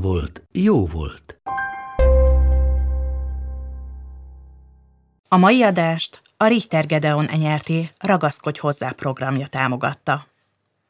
[0.00, 1.40] volt, jó volt.
[5.28, 10.26] A mai adást a Richter Gedeon enyerté Ragaszkodj hozzá programja támogatta.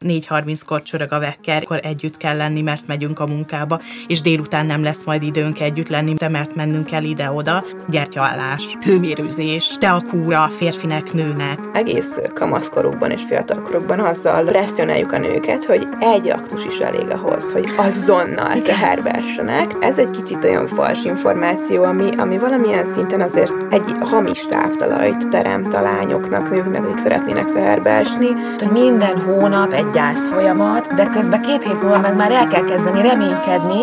[0.04, 4.82] 4.30-kor csörög a vekker, akkor együtt kell lenni, mert megyünk a munkába, és délután nem
[4.82, 7.64] lesz majd időnk együtt lenni, de mert mennünk kell ide-oda.
[7.88, 11.58] Gyertyaállás, hőmérőzés, te a kúra, férfinek, nőnek.
[11.72, 17.68] Egész kamaszkorukban és fiatalkorukban azzal presszionáljuk a nőket, hogy egy aktus is elég ahhoz, hogy
[17.76, 19.76] azonnal teherbe essenek.
[19.80, 25.74] Ez egy kicsit olyan fals információ, ami, ami valamilyen szinten azért egy hamis táptalajt teremt
[25.74, 28.28] a lányoknak, nőknek, akik szeretnének teherbe esni.
[28.58, 32.64] Hogy minden hónap egy gyász folyamat, de közben két hét múlva meg már el kell
[32.64, 33.82] kezdeni reménykedni.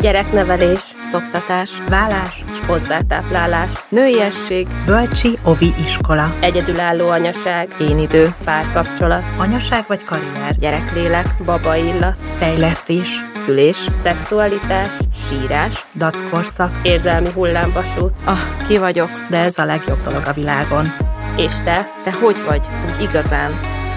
[0.00, 9.84] Gyereknevelés, szoptatás, vállás és hozzátáplálás, nőiesség, Bölcsi Ovi iskola, egyedülálló anyaság, én idő, párkapcsolat, anyaság
[9.88, 14.90] vagy karrier, gyereklélek, baba illat, fejlesztés, szülés, szexualitás,
[15.28, 18.12] sírás, dackorszak, érzelmi hullámvasút.
[18.24, 19.10] Ah, ki vagyok?
[19.30, 20.92] de ez a legjobb dolog a világon.
[21.36, 22.62] És te, Te hogy vagy?
[22.84, 23.50] Úgy igazán.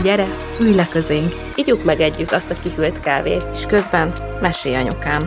[0.04, 0.26] Gyere,
[0.60, 1.36] ülj le közénk!
[1.56, 3.46] ígyuk meg együtt azt a kihűlt kávét.
[3.54, 5.22] És közben mesélj anyukám.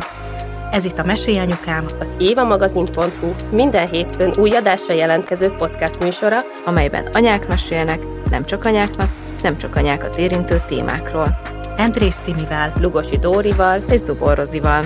[0.71, 7.49] Ez itt a Mesélyanyukám, Az évamagazin.hu minden hétfőn új adásra jelentkező podcast műsora, amelyben anyák
[7.49, 9.09] mesélnek, nem csak anyáknak,
[9.43, 11.41] nem csak anyákat érintő témákról.
[11.77, 14.85] Andrész Timivel, Lugosi Dórival, És Zubor Rozival.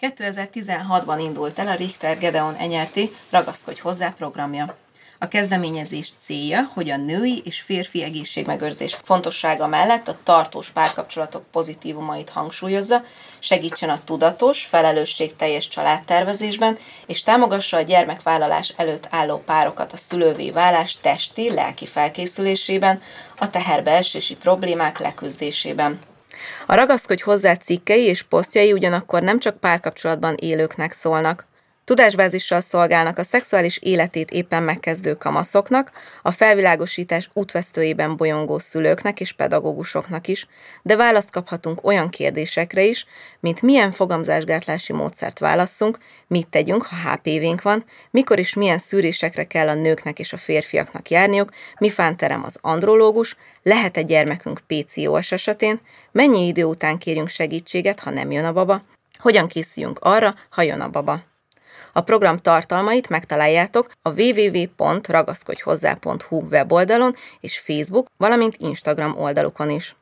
[0.00, 4.66] 2016-ban indult el a Richter Gedeon Enyerti Ragaszkodj hozzá programja.
[5.18, 12.28] A kezdeményezés célja, hogy a női és férfi egészségmegőrzés fontossága mellett a tartós párkapcsolatok pozitívumait
[12.28, 13.04] hangsúlyozza,
[13.38, 20.96] segítsen a tudatos, felelősségteljes családtervezésben, és támogassa a gyermekvállalás előtt álló párokat a szülővé válás
[21.00, 23.02] testi, lelki felkészülésében,
[23.38, 26.00] a teherbeesési problémák leküzdésében.
[26.66, 31.46] A ragaszkodj hozzá cikkei és posztjai ugyanakkor nem csak párkapcsolatban élőknek szólnak.
[31.88, 35.90] Tudásbázissal szolgálnak a szexuális életét éppen megkezdő kamaszoknak,
[36.22, 40.46] a felvilágosítás útvesztőjében bolyongó szülőknek és pedagógusoknak is,
[40.82, 43.06] de választ kaphatunk olyan kérdésekre is,
[43.40, 49.68] mint milyen fogamzásgátlási módszert válasszunk, mit tegyünk, ha HPV-nk van, mikor és milyen szűrésekre kell
[49.68, 51.50] a nőknek és a férfiaknak járniuk,
[51.80, 55.80] mi fánterem az andrológus, lehet-e gyermekünk PCOS esetén,
[56.12, 58.82] mennyi idő után kérjünk segítséget, ha nem jön a baba,
[59.18, 61.36] hogyan készüljünk arra, ha jön a baba.
[61.98, 69.96] A program tartalmait megtaláljátok a www.ragaszkodjhozzá.hu weboldalon és Facebook, valamint Instagram oldalukon is.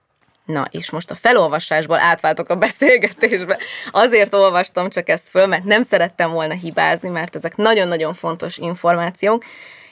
[0.44, 3.58] Na, és most a felolvasásból átváltok a beszélgetésbe.
[3.90, 9.44] Azért olvastam csak ezt föl, mert nem szerettem volna hibázni, mert ezek nagyon-nagyon fontos információk,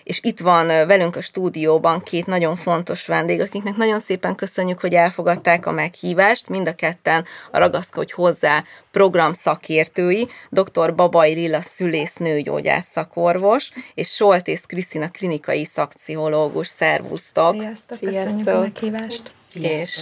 [0.05, 4.95] és itt van velünk a stúdióban két nagyon fontos vendég, akiknek nagyon szépen köszönjük, hogy
[4.95, 10.95] elfogadták a meghívást, mind a ketten a Ragaszkodj hozzá program szakértői, dr.
[10.95, 16.69] Babai Lilla szülész nőgyógyász szakorvos, és Soltész Krisztina klinikai szakpszichológus.
[16.69, 17.57] Szervusztok!
[17.61, 19.33] Sziasztok, köszönjük a meghívást.
[19.53, 20.01] És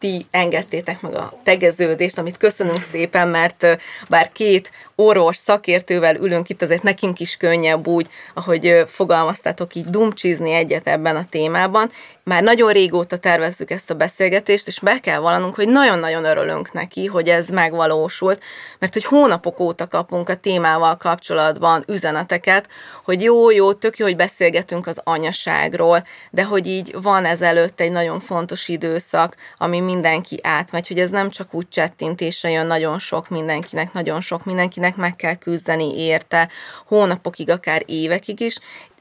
[0.00, 3.66] ti engedtétek meg a tegeződést, amit köszönünk szépen, mert
[4.08, 10.52] bár két orvos szakértővel ülünk itt, azért nekünk is könnyebb úgy, ahogy fogalmaztátok így dumcsizni
[10.52, 11.90] egyet ebben a témában.
[12.24, 17.06] Már nagyon régóta tervezzük ezt a beszélgetést, és be kell vallanunk, hogy nagyon-nagyon örülünk neki,
[17.06, 18.42] hogy ez megvalósult,
[18.78, 22.68] mert hogy hónapok óta kapunk a témával kapcsolatban üzeneteket,
[23.04, 27.92] hogy jó, jó, tök jó, hogy beszélgetünk az anyaságról, de hogy így van ezelőtt egy
[27.92, 33.28] nagyon fontos időszak, ami mindenki átmegy, hogy ez nem csak úgy csettintésre jön nagyon sok
[33.28, 36.48] mindenkinek, nagyon sok mindenkinek meg kell küzdeni érte,
[36.86, 38.58] hónapokig, akár évekig is,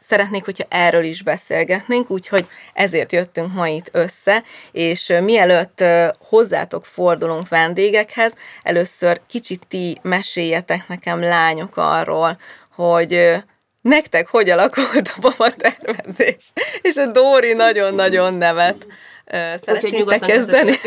[0.10, 5.84] szeretnék, hogyha erről is beszélgetnénk, úgyhogy ezért jöttünk ma itt össze, és mielőtt
[6.20, 8.34] hozzátok fordulunk vendégekhez,
[8.64, 12.38] először kicsit ti meséljetek nekem lányok arról,
[12.76, 13.44] hogy
[13.82, 16.52] nektek hogy alakult a baba tervezés,
[16.82, 18.86] és a Dóri nagyon-nagyon nevet.
[19.32, 20.80] Ö, Szeretnétek kezdeni?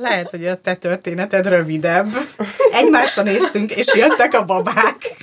[0.00, 2.06] Lehet, hogy a te történeted rövidebb.
[2.72, 5.16] Egymásra néztünk, és jöttek a babák.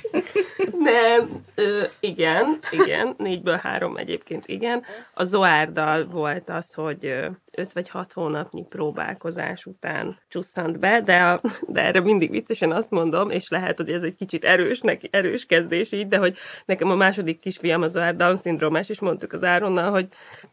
[0.78, 4.82] Nem, ö, igen, igen, négyből három egyébként igen.
[5.14, 7.26] A Zoárdal volt az, hogy ö,
[7.56, 12.90] öt vagy hat hónapnyi próbálkozás után csusszant be, de, a, de erre mindig viccesen azt
[12.90, 16.90] mondom, és lehet, hogy ez egy kicsit erős, neki, erős kezdés így, de hogy nekem
[16.90, 20.08] a második kisfiam az Zoárd Down-szindrómás, és mondtuk az Áronnal, hogy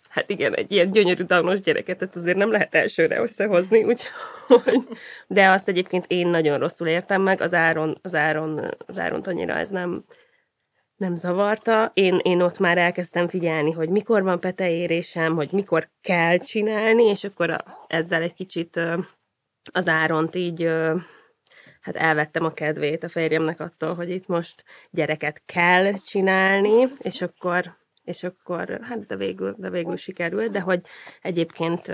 [0.10, 4.88] hát igen, egy ilyen gyönyörű Downos gyereket azért nem lehet elsőre összehozni, úgyhogy,
[5.28, 9.54] de azt egyébként én nagyon rosszul értem meg, az Áron, az Áron, az Áront annyira
[9.54, 10.04] ez nem,
[10.96, 11.92] nem zavarta.
[11.94, 17.24] Én, én ott már elkezdtem figyelni, hogy mikor van peteérésem, hogy mikor kell csinálni, és
[17.24, 18.80] akkor a, ezzel egy kicsit
[19.72, 20.70] az Áront így
[21.82, 27.78] hát elvettem a kedvét a férjemnek attól, hogy itt most gyereket kell csinálni, és akkor,
[28.04, 30.82] és akkor hát de végül, de végül sikerült, de hogy
[31.22, 31.92] egyébként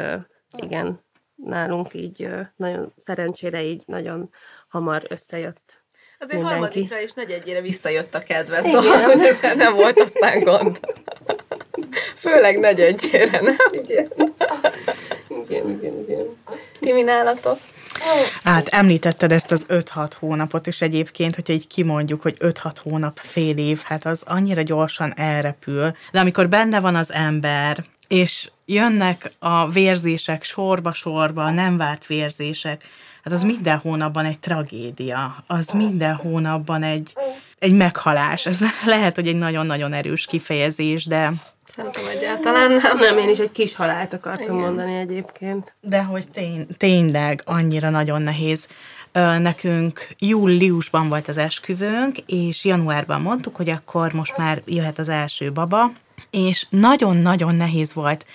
[0.58, 1.04] igen,
[1.36, 4.30] nálunk így nagyon szerencsére így nagyon
[4.68, 5.84] hamar összejött
[6.22, 6.60] Azért Mindenki.
[6.60, 10.80] harmadikra és negyedjére visszajött a kedve, szóval hogy ezzel nem volt aztán gond.
[12.16, 13.56] Főleg negyedjére, nem?
[13.72, 14.12] Igen.
[15.28, 16.26] Igen, igen, igen.
[16.80, 17.58] Ti mi nálatok?
[18.44, 23.58] Hát említetted ezt az 5-6 hónapot, és egyébként, hogyha így kimondjuk, hogy 5-6 hónap, fél
[23.58, 25.96] év, hát az annyira gyorsan elrepül.
[26.12, 32.84] De amikor benne van az ember, és jönnek a vérzések sorba-sorba, nem várt vérzések,
[33.24, 37.14] hát az minden hónapban egy tragédia, az minden hónapban egy,
[37.60, 38.46] egy meghalás.
[38.46, 41.32] Ez lehet, hogy egy nagyon-nagyon erős kifejezés, de
[41.76, 42.98] Szerintem egyáltalán nem.
[42.98, 44.56] Nem, én is egy kis halált akartam Igen.
[44.56, 45.74] mondani egyébként.
[45.82, 48.68] De hogy tény, tényleg annyira nagyon nehéz.
[49.40, 55.52] Nekünk júliusban volt az esküvőnk, és januárban mondtuk, hogy akkor most már jöhet az első
[55.52, 55.92] baba,
[56.30, 58.26] és nagyon-nagyon nehéz volt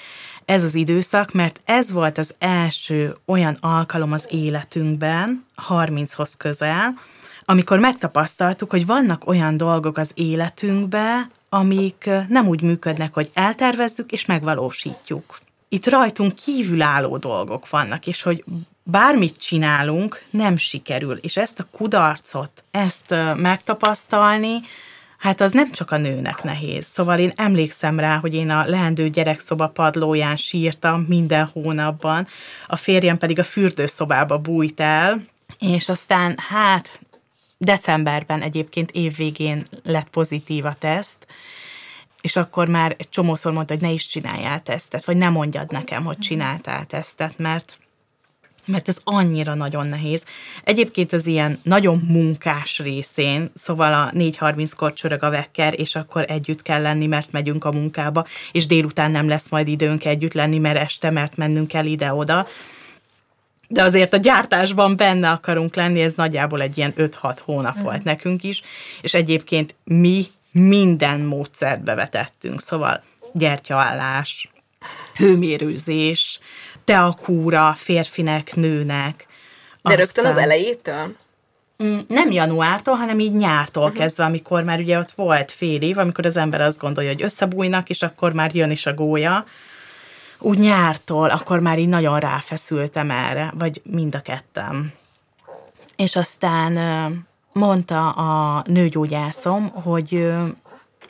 [0.45, 6.95] ez az időszak, mert ez volt az első olyan alkalom az életünkben, 30-hoz közel,
[7.45, 14.25] amikor megtapasztaltuk, hogy vannak olyan dolgok az életünkben, amik nem úgy működnek, hogy eltervezzük és
[14.25, 15.39] megvalósítjuk.
[15.69, 18.45] Itt rajtunk kívülálló dolgok vannak, és hogy
[18.83, 21.17] bármit csinálunk, nem sikerül.
[21.17, 24.61] És ezt a kudarcot, ezt megtapasztalni,
[25.19, 26.87] hát az nem csak a nőnek nehéz.
[26.93, 32.27] Szóval én emlékszem rá, hogy én a leendő gyerekszoba padlóján sírtam minden hónapban,
[32.67, 35.25] a férjem pedig a fürdőszobába bújt el,
[35.59, 37.01] és aztán hát
[37.59, 41.27] decemberben egyébként évvégén lett pozitív a teszt,
[42.21, 46.05] és akkor már egy csomószor mondta, hogy ne is csináljál tesztet, vagy ne mondjad nekem,
[46.05, 47.79] hogy csináltál tesztet, mert
[48.67, 50.25] mert ez annyira nagyon nehéz.
[50.65, 56.63] Egyébként az ilyen nagyon munkás részén, szóval a 4.30-kor csörög a vekker, és akkor együtt
[56.63, 60.77] kell lenni, mert megyünk a munkába, és délután nem lesz majd időnk együtt lenni, mert
[60.77, 62.47] este, mert mennünk kell ide-oda.
[63.69, 68.43] De azért a gyártásban benne akarunk lenni, ez nagyjából egy ilyen 5-6 hónap volt nekünk
[68.45, 68.63] is,
[69.01, 73.03] és egyébként mi minden módszert bevetettünk, szóval
[73.33, 74.49] gyertyaállás,
[75.15, 76.41] hőmérőzés,
[76.85, 79.27] teakúra férfinek, nőnek.
[79.83, 81.17] De rögtön az elejétől?
[81.83, 83.99] Mm, Nem januártól, hanem így nyártól uh-huh.
[83.99, 87.91] kezdve, amikor már ugye ott volt fél év, amikor az ember azt gondolja, hogy összebújnak,
[87.91, 89.45] és akkor már jön is a gólya.
[90.39, 94.93] Úgy nyártól, akkor már így nagyon ráfeszültem erre, vagy mind a kettem.
[95.97, 96.73] És aztán
[97.53, 100.27] mondta a nőgyógyászom, hogy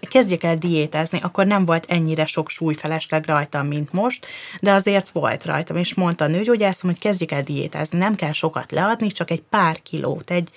[0.09, 4.27] kezdjek el diétázni, akkor nem volt ennyire sok súlyfelesleg rajtam, mint most,
[4.61, 8.71] de azért volt rajtam, és mondta a nőgyógyászom, hogy kezdjek el diétázni, nem kell sokat
[8.71, 10.51] leadni, csak egy pár kilót, egy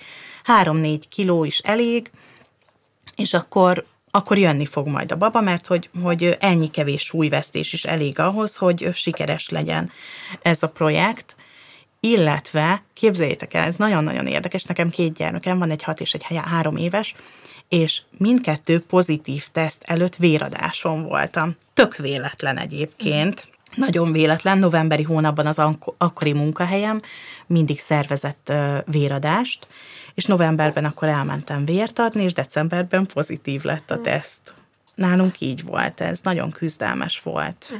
[0.44, 2.10] három-négy kiló is elég,
[3.16, 7.84] és akkor, akkor jönni fog majd a baba, mert hogy, hogy ennyi kevés súlyvesztés is
[7.84, 9.90] elég ahhoz, hogy sikeres legyen
[10.42, 11.36] ez a projekt,
[12.00, 16.76] illetve képzeljétek el, ez nagyon-nagyon érdekes, nekem két gyermekem van, egy hat és egy három
[16.76, 17.14] éves,
[17.68, 21.56] és mindkettő pozitív teszt előtt véradáson voltam.
[21.74, 23.48] Tök véletlen egyébként.
[23.74, 25.62] Nagyon véletlen, novemberi hónapban az
[25.98, 27.02] akkori munkahelyem
[27.46, 28.52] mindig szervezett
[28.86, 29.66] véradást,
[30.14, 34.54] és novemberben akkor elmentem vért adni, és decemberben pozitív lett a teszt.
[34.94, 37.72] Nálunk így volt ez, nagyon küzdelmes volt.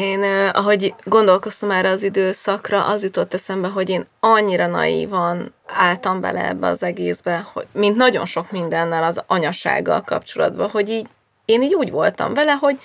[0.00, 6.48] Én, ahogy gondolkoztam erre az időszakra, az jutott eszembe, hogy én annyira naívan álltam bele
[6.48, 11.06] ebbe az egészbe, hogy, mint nagyon sok mindennel az anyasággal kapcsolatban, hogy így
[11.44, 12.78] én így úgy voltam vele, hogy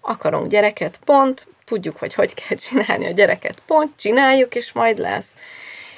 [0.00, 5.28] akarunk gyereket, pont, tudjuk, hogy hogy kell csinálni a gyereket, pont, csináljuk, és majd lesz.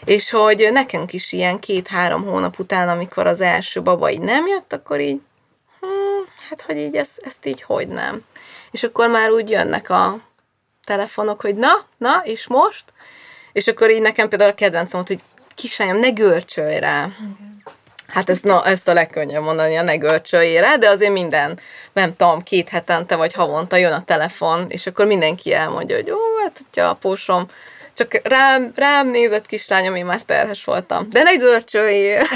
[0.04, 4.72] És hogy nekünk is ilyen két-három hónap után, amikor az első baba így nem jött,
[4.72, 5.20] akkor így,
[5.80, 8.24] hm, hát hogy így ezt, ezt így hogy nem.
[8.70, 10.28] És akkor már úgy jönnek a
[10.90, 12.84] telefonok, hogy na, na, és most?
[13.52, 15.20] És akkor így nekem például a kedvencem volt, hogy
[15.54, 17.08] kislányom, ne görcsölj rá.
[18.06, 21.58] Hát ezt, na, ezt a legkönnyebb mondani a ne görcsöljére, de azért minden,
[21.92, 26.18] nem tudom, két hetente vagy havonta jön a telefon, és akkor mindenki elmondja, hogy ó,
[26.42, 27.46] hát hogyha a pósom
[27.94, 31.10] csak rám, rám nézett kislányom, én már terhes voltam.
[31.10, 32.26] De ne görcsöljél!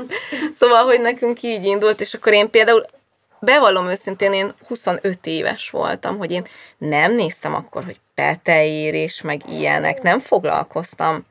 [0.58, 2.86] szóval, hogy nekünk így indult, és akkor én például
[3.40, 6.46] bevallom őszintén, én 25 éves voltam, hogy én
[6.78, 11.24] nem néztem akkor, hogy peteérés, meg ilyenek, nem foglalkoztam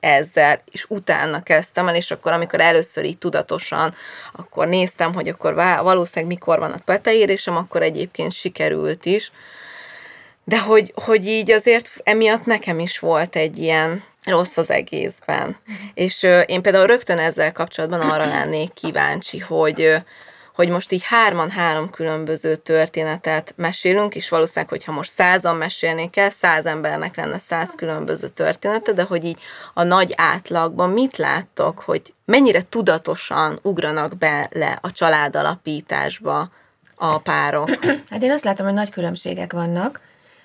[0.00, 3.94] ezzel, és utána kezdtem el, és akkor, amikor először így tudatosan,
[4.32, 9.32] akkor néztem, hogy akkor valószínűleg mikor van a peteérésem, akkor egyébként sikerült is.
[10.44, 15.46] De hogy, hogy így azért emiatt nekem is volt egy ilyen rossz az egészben.
[15.48, 15.74] Mm.
[15.94, 19.94] És én például rögtön ezzel kapcsolatban arra lennék kíváncsi, hogy,
[20.54, 26.30] hogy most így hárman három különböző történetet mesélünk, és valószínűleg, hogyha most százan mesélnék el,
[26.30, 29.40] száz embernek lenne száz különböző története, de hogy így
[29.74, 36.50] a nagy átlagban mit láttok, hogy mennyire tudatosan ugranak bele a családalapításba
[36.94, 37.84] a párok?
[38.10, 40.00] Hát én azt látom, hogy nagy különbségek vannak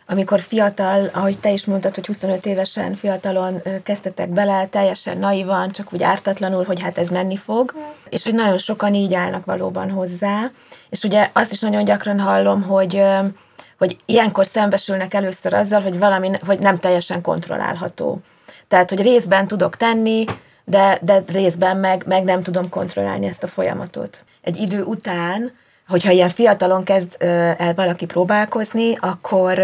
[0.07, 5.93] amikor fiatal, ahogy te is mondtad, hogy 25 évesen fiatalon kezdtetek bele, teljesen naivan, csak
[5.93, 7.73] úgy ártatlanul, hogy hát ez menni fog,
[8.09, 10.51] és hogy nagyon sokan így állnak valóban hozzá,
[10.89, 13.01] és ugye azt is nagyon gyakran hallom, hogy
[13.77, 18.19] hogy ilyenkor szembesülnek először azzal, hogy valami hogy nem teljesen kontrollálható.
[18.67, 20.25] Tehát, hogy részben tudok tenni,
[20.63, 24.23] de, de részben meg, meg nem tudom kontrollálni ezt a folyamatot.
[24.41, 25.51] Egy idő után
[25.87, 27.15] hogyha ilyen fiatalon kezd
[27.57, 29.59] el valaki próbálkozni, akkor,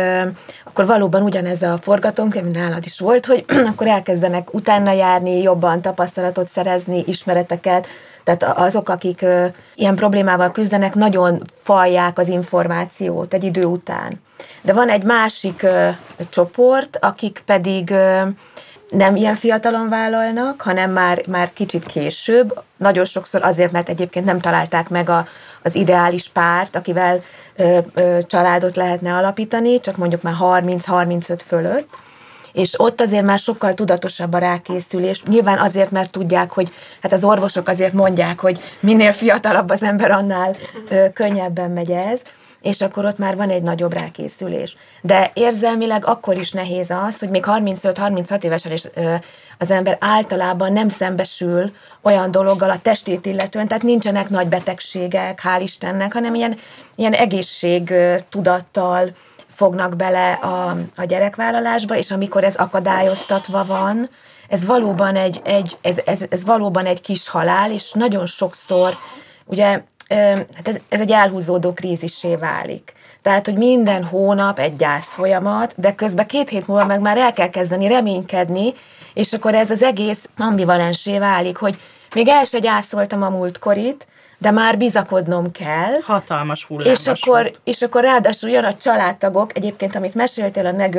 [0.65, 6.50] akkor valóban ugyanez a forgatónkönyv nálad is volt, hogy akkor elkezdenek utána járni, jobban tapasztalatot
[6.50, 7.88] szerezni, ismereteket,
[8.24, 9.25] tehát azok, akik
[9.75, 14.22] ilyen problémával küzdenek, nagyon falják az információt egy idő után.
[14.62, 15.65] De van egy másik
[16.30, 17.94] csoport, akik pedig
[18.89, 22.62] nem ilyen fiatalon vállalnak, hanem már, már kicsit később.
[22.77, 25.27] Nagyon sokszor azért, mert egyébként nem találták meg a,
[25.63, 27.24] az ideális párt, akivel
[27.55, 31.88] ö, ö, családot lehetne alapítani, csak mondjuk már 30-35 fölött,
[32.53, 35.24] és ott azért már sokkal tudatosabb a rákészülés.
[35.24, 40.12] Nyilván azért, mert tudják, hogy hát az orvosok azért mondják, hogy minél fiatalabb az ember,
[40.12, 40.55] annál
[40.89, 42.22] ö, könnyebben megy ez,
[42.63, 44.77] és akkor ott már van egy nagyobb rákészülés.
[45.01, 48.84] De érzelmileg akkor is nehéz az, hogy még 35-36 évesen is
[49.58, 55.62] az ember általában nem szembesül olyan dologgal a testét illetően, tehát nincsenek nagy betegségek, hál'
[55.62, 56.58] Istennek, hanem ilyen,
[56.96, 59.15] ilyen egészségtudattal
[59.55, 64.10] fognak bele a, a gyerekvállalásba, és amikor ez akadályoztatva van,
[64.48, 68.98] ez valóban egy, egy, ez, ez, ez valóban egy kis halál, és nagyon sokszor,
[69.46, 69.84] ugye,
[70.55, 72.93] hát ez, ez egy elhúzódó krízissé válik.
[73.22, 77.33] Tehát, hogy minden hónap egy gyász folyamat, de közben két hét múlva meg már el
[77.33, 78.74] kell kezdeni reménykedni,
[79.13, 81.77] és akkor ez az egész ambivalensé válik, hogy
[82.15, 84.07] még el se gyászoltam a múltkorit,
[84.38, 86.00] de már bizakodnom kell.
[86.03, 90.89] Hatalmas hullámos és akkor, és akkor ráadásul jön a családtagok, egyébként amit meséltél a ne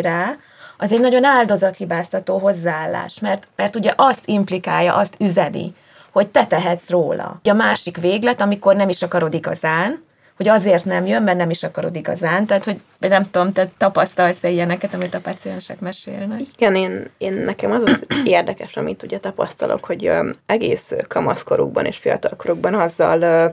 [0.00, 0.36] rá,
[0.78, 5.74] az egy nagyon áldozathibáztató hozzáállás, mert, mert ugye azt implikálja, azt üzeni,
[6.14, 7.40] hogy te tehetsz róla.
[7.42, 10.04] A másik véglet, amikor nem is akarod igazán,
[10.36, 14.48] hogy azért nem jön, mert nem is akarod igazán, tehát hogy nem tudom, te tapasztalsz-e
[14.48, 16.40] ilyeneket, amit a paciensek mesélnek?
[16.56, 21.96] Igen, én, én nekem az az érdekes, amit ugye tapasztalok, hogy ö, egész kamaszkorukban és
[21.96, 23.46] fiatalkorukban azzal ö,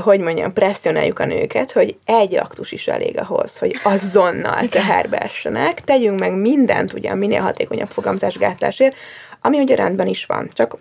[0.00, 5.80] hogy mondjam, presszionáljuk a nőket, hogy egy aktus is elég ahhoz, hogy azonnal teherbe essenek,
[5.80, 8.96] tegyünk meg mindent ugye minél hatékonyabb fogamzásgátlásért,
[9.40, 10.76] ami ugye rendben is van, csak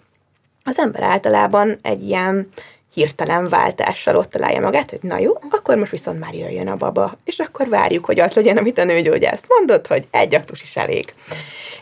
[0.64, 2.50] az ember általában egy ilyen
[2.94, 7.18] hirtelen váltással ott találja magát, hogy na jó, akkor most viszont már jöjjön a baba,
[7.24, 11.14] és akkor várjuk, hogy az legyen, amit a nőgyógyász mondott, hogy egy aktus is elég.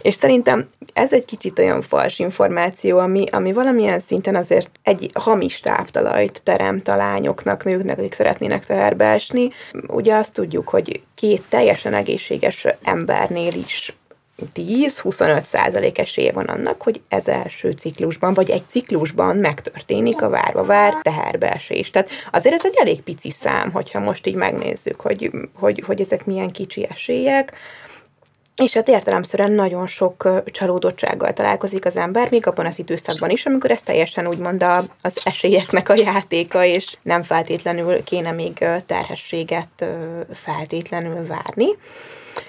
[0.01, 5.59] És szerintem ez egy kicsit olyan fals információ, ami, ami valamilyen szinten azért egy hamis
[5.59, 9.49] táptalajt teremt a lányoknak, nőknek, akik szeretnének teherbe esni.
[9.87, 13.95] Ugye azt tudjuk, hogy két teljesen egészséges embernél is
[14.55, 20.63] 10-25 százalék esélye van annak, hogy ez első ciklusban, vagy egy ciklusban megtörténik a várva
[20.63, 21.89] vár teherbeesés.
[21.89, 26.25] Tehát azért ez egy elég pici szám, hogyha most így megnézzük, hogy, hogy, hogy ezek
[26.25, 27.53] milyen kicsi esélyek.
[28.55, 33.71] És hát értelemszerűen nagyon sok csalódottsággal találkozik az ember, még abban az időszakban is, amikor
[33.71, 39.85] ez teljesen úgymond a, az esélyeknek a játéka, és nem feltétlenül kéne még terhességet
[40.33, 41.67] feltétlenül várni.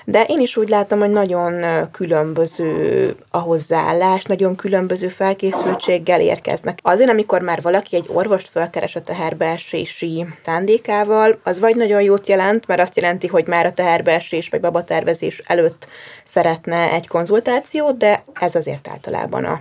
[0.05, 6.79] De én is úgy látom, hogy nagyon különböző a hozzáállás, nagyon különböző felkészültséggel érkeznek.
[6.83, 12.67] Azért, amikor már valaki egy orvost felkeres a teherbeesési szándékával, az vagy nagyon jót jelent,
[12.67, 15.89] mert azt jelenti, hogy már a teherbeesés vagy babatervezés előtt
[16.25, 19.61] szeretne egy konzultációt, de ez azért általában a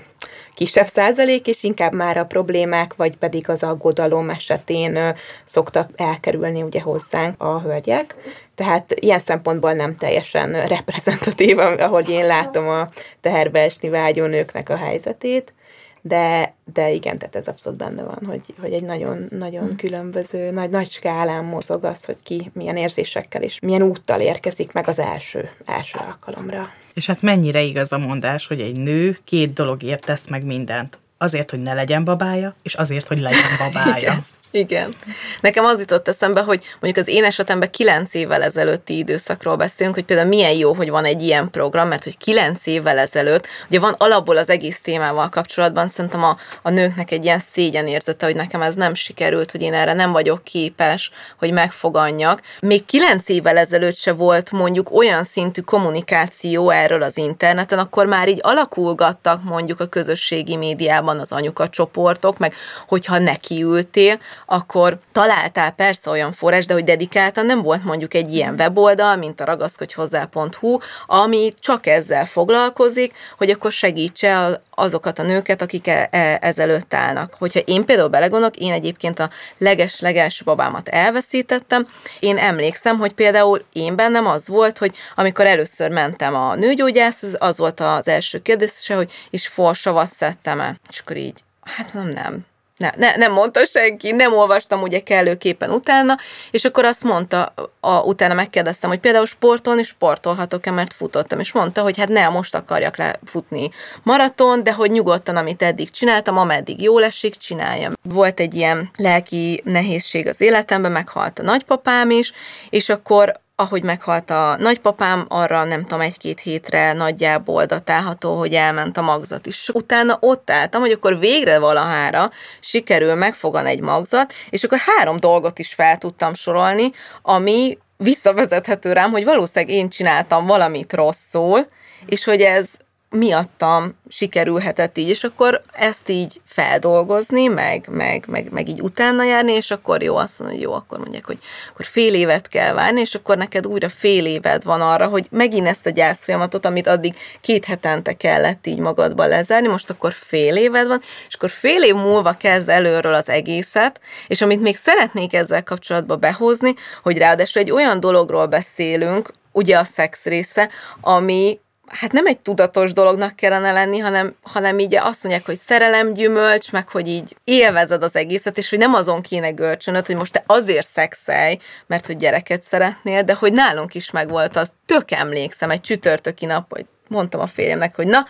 [0.56, 6.82] kisebb százalék, és inkább már a problémák, vagy pedig az aggodalom esetén szoktak elkerülni ugye
[6.82, 8.16] hozzánk a hölgyek.
[8.62, 12.90] Tehát ilyen szempontból nem teljesen reprezentatív, ahogy én látom a
[13.22, 15.54] teherbe esni vágyó nőknek a helyzetét
[16.02, 19.76] de, de igen, tehát ez abszolút benne van, hogy, hogy egy nagyon, nagyon hmm.
[19.76, 24.88] különböző, nagy, nagy skálán mozog az, hogy ki milyen érzésekkel és milyen úttal érkezik meg
[24.88, 26.70] az első, első alkalomra.
[26.94, 31.00] És hát mennyire igaz a mondás, hogy egy nő két dologért tesz meg mindent.
[31.18, 34.22] Azért, hogy ne legyen babája, és azért, hogy legyen babája.
[34.52, 34.96] Igen.
[35.42, 40.06] Nekem az jutott eszembe, hogy mondjuk az én esetemben kilenc évvel ezelőtti időszakról beszélünk, hogy
[40.06, 43.96] például milyen jó, hogy van egy ilyen program, mert hogy kilenc évvel ezelőtt, ugye van
[43.98, 48.76] alapból az egész témával kapcsolatban, szerintem a, a nőknek egy ilyen szégyenérzete, hogy nekem ez
[48.76, 52.42] nem sikerült, hogy én erre nem vagyok képes, hogy megfoganjak.
[52.62, 58.28] Még kilenc évvel ezelőtt se volt mondjuk olyan szintű kommunikáció erről az interneten, akkor már
[58.28, 62.54] így alakulgattak mondjuk a közösségi médiában az anyuka csoportok, meg
[62.88, 64.20] hogyha nekiültél,
[64.52, 69.42] akkor találtál persze olyan forrás, de hogy dedikáltan nem volt mondjuk egy ilyen weboldal, mint
[69.42, 76.38] a ragaszkodjhozzá.hu, ami csak ezzel foglalkozik, hogy akkor segítse azokat a nőket, akik e, e,
[76.42, 77.36] ezelőtt állnak.
[77.40, 81.88] Hogyha én például belegondolok, én egyébként a leges-leges babámat elveszítettem,
[82.20, 87.58] én emlékszem, hogy például én bennem az volt, hogy amikor először mentem a nőgyógyász, az
[87.58, 90.80] volt az első kérdése, hogy is forsavat szedtem-e.
[90.90, 92.46] És akkor így, hát nem, nem,
[92.82, 96.18] ne, ne, nem mondta senki, nem olvastam ugye kellőképpen utána,
[96.52, 101.82] és akkor azt mondta, a, utána megkérdeztem, hogy például sportolni sportolhatok-e, mert futottam, és mondta,
[101.82, 103.72] hogy hát ne, most akarjak lefutni
[104.04, 107.94] maraton, de hogy nyugodtan, amit eddig csináltam, ameddig jól esik, csináljam.
[108.04, 112.32] Volt egy ilyen lelki nehézség az életemben, meghalt a nagypapám is,
[112.70, 118.98] és akkor ahogy meghalt a nagypapám, arra nem tudom, egy-két hétre nagyjából datálható, hogy elment
[118.98, 119.70] a magzat is.
[119.74, 125.60] Utána ott álltam, hogy akkor végre valahára sikerül megfogan egy magzat, és akkor három dolgot
[125.60, 126.92] is fel tudtam sorolni,
[127.22, 131.68] ami visszavezethető rám, hogy valószínűleg én csináltam valamit rosszul,
[132.06, 132.68] és hogy ez
[133.12, 139.52] miattam sikerülhetett így, és akkor ezt így feldolgozni, meg, meg, meg, meg így utána járni,
[139.52, 141.38] és akkor jó, azt mondja, hogy jó, akkor mondják, hogy
[141.70, 145.68] akkor fél évet kell várni, és akkor neked újra fél éved van arra, hogy megint
[145.68, 150.56] ezt a gyász folyamatot, amit addig két hetente kellett így magadba lezárni, most akkor fél
[150.56, 155.34] éved van, és akkor fél év múlva kezd előről az egészet, és amit még szeretnék
[155.34, 160.70] ezzel kapcsolatba behozni, hogy ráadásul egy olyan dologról beszélünk, ugye a szex része,
[161.02, 161.60] ami
[161.92, 166.72] hát nem egy tudatos dolognak kellene lenni, hanem, hanem így azt mondják, hogy szerelem gyümölcs,
[166.72, 170.44] meg hogy így élvezed az egészet, és hogy nem azon kéne görcsönöd, hogy most te
[170.46, 175.82] azért szexelj, mert hogy gyereket szeretnél, de hogy nálunk is megvolt az, tök emlékszem, egy
[175.82, 178.26] csütörtöki nap, hogy mondtam a férjemnek, hogy na,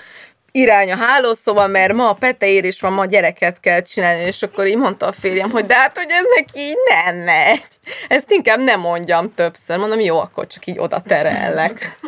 [0.51, 4.77] irány a hálószoba, mert ma a peteérés van, ma gyereket kell csinálni, és akkor így
[4.77, 7.63] mondta a férjem, hogy de hát, hogy ez neki így nem megy.
[8.07, 9.77] Ezt inkább nem mondjam többször.
[9.77, 11.99] Mondom, jó, akkor csak így oda terellek.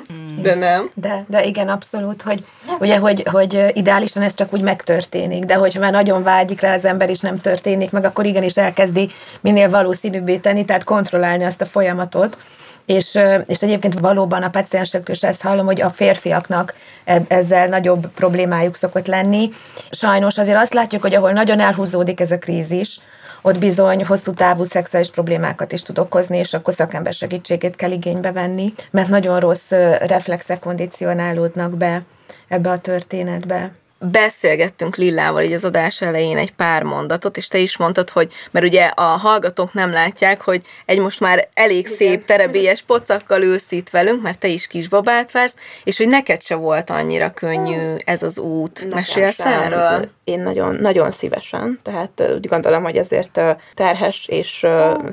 [0.42, 0.90] De nem.
[0.96, 2.46] De, de igen, abszolút, hogy
[2.80, 6.86] ugye, hogy, hogy ideálisan ez csak úgy megtörténik, de hogyha már nagyon vágyik rá az
[6.86, 9.10] ember, és nem történik meg, akkor igenis elkezdi
[9.42, 12.38] minél valószínűbbé tenni, tehát kontrollálni azt a folyamatot.
[12.86, 18.08] És, és egyébként valóban a paciensektől is ezt hallom, hogy a férfiaknak e, ezzel nagyobb
[18.08, 19.50] problémájuk szokott lenni.
[19.92, 23.00] Sajnos azért azt látjuk, hogy ahol nagyon elhúzódik ez a krízis,
[23.46, 28.32] ott bizony hosszú távú szexuális problémákat is tud okozni, és akkor szakember segítségét kell igénybe
[28.32, 29.70] venni, mert nagyon rossz
[30.00, 32.04] reflexek kondicionálódnak be
[32.48, 33.72] ebbe a történetbe
[34.12, 38.66] beszélgettünk Lillával így az adás elején egy pár mondatot, és te is mondtad, hogy, mert
[38.66, 41.94] ugye a hallgatók nem látják, hogy egy most már elég Igen.
[41.96, 46.56] szép terebélyes pocakkal ülsz itt velünk, mert te is kisbabát vársz, és hogy neked se
[46.56, 48.94] volt annyira könnyű ez az út.
[48.94, 50.06] Mesélsz erről?
[50.24, 53.42] Én nagyon, nagyon szívesen, tehát úgy gondolom, hogy azért
[53.74, 54.66] terhes és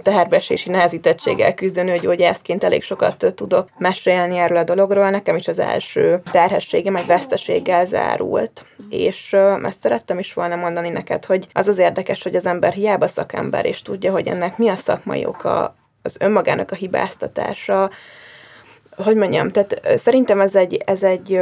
[0.03, 5.11] teherbeesési nehezítettséggel küzdő nőgyógyászként elég sokat tudok mesélni erről a dologról.
[5.11, 11.25] Nekem is az első terhességem egy veszteséggel zárult és ezt szerettem is volna mondani neked,
[11.25, 14.77] hogy az az érdekes, hogy az ember hiába szakember, és tudja, hogy ennek mi a
[14.77, 17.91] szakmai oka, az önmagának a hibáztatása,
[18.97, 21.41] hogy mondjam, tehát szerintem ez egy, ez egy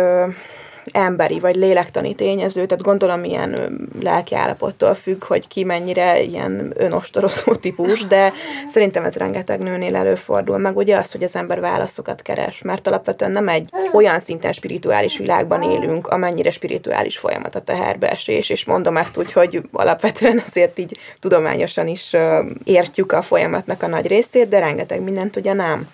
[0.93, 7.55] emberi vagy lélektani tényező, tehát gondolom ilyen lelki állapottól függ, hogy ki mennyire ilyen önostorozó
[7.55, 8.33] típus, de
[8.73, 13.31] szerintem ez rengeteg nőnél előfordul, meg ugye az, hogy az ember válaszokat keres, mert alapvetően
[13.31, 19.17] nem egy olyan szinten spirituális világban élünk, amennyire spirituális folyamat a teherbeesés, és mondom ezt
[19.17, 22.17] úgy, hogy alapvetően azért így tudományosan is
[22.65, 25.89] értjük a folyamatnak a nagy részét, de rengeteg mindent ugye nem.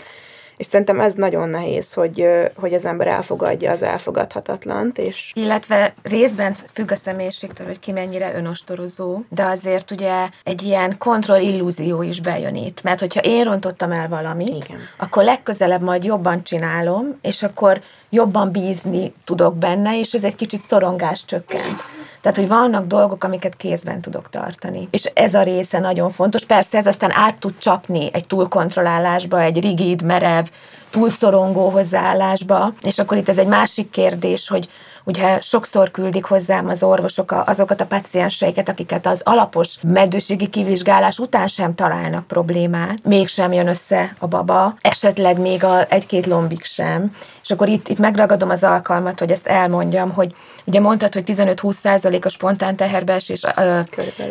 [0.57, 5.33] És szerintem ez nagyon nehéz, hogy, hogy az ember elfogadja az elfogadhatatlant, és...
[5.35, 11.41] Illetve részben függ a személyiségtől, hogy ki mennyire önostorozó, de azért ugye egy ilyen kontroll
[11.41, 14.79] illúzió is bejön itt, mert hogyha én rontottam el valamit, Igen.
[14.99, 20.61] akkor legközelebb majd jobban csinálom, és akkor jobban bízni tudok benne, és ez egy kicsit
[20.69, 21.94] szorongás csökkent.
[22.25, 24.89] Tehát, hogy vannak dolgok, amiket kézben tudok tartani.
[24.91, 26.45] És ez a része nagyon fontos.
[26.45, 30.45] Persze ez aztán át tud csapni egy túlkontrollálásba, egy rigid, merev,
[30.91, 34.69] túlszorongó hozzáállásba, és akkor itt ez egy másik kérdés, hogy
[35.05, 41.49] ugye sokszor küldik hozzám az orvosok azokat a pacienseiket, akiket az alapos meddőségi kivizsgálás után
[41.49, 47.13] sem találnak problémát, mégsem jön össze a baba, esetleg még a egy-két lombik sem.
[47.43, 51.73] És akkor itt, itt megragadom az alkalmat, hogy ezt elmondjam, hogy ugye mondtad, hogy 15-20
[51.73, 53.43] százalék a spontán teherbeesés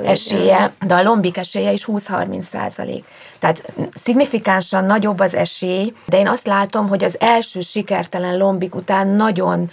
[0.03, 3.03] esélye, de a lombik esélye is 20-30 százalék.
[3.39, 9.07] Tehát szignifikánsan nagyobb az esély, de én azt látom, hogy az első sikertelen lombik után
[9.07, 9.71] nagyon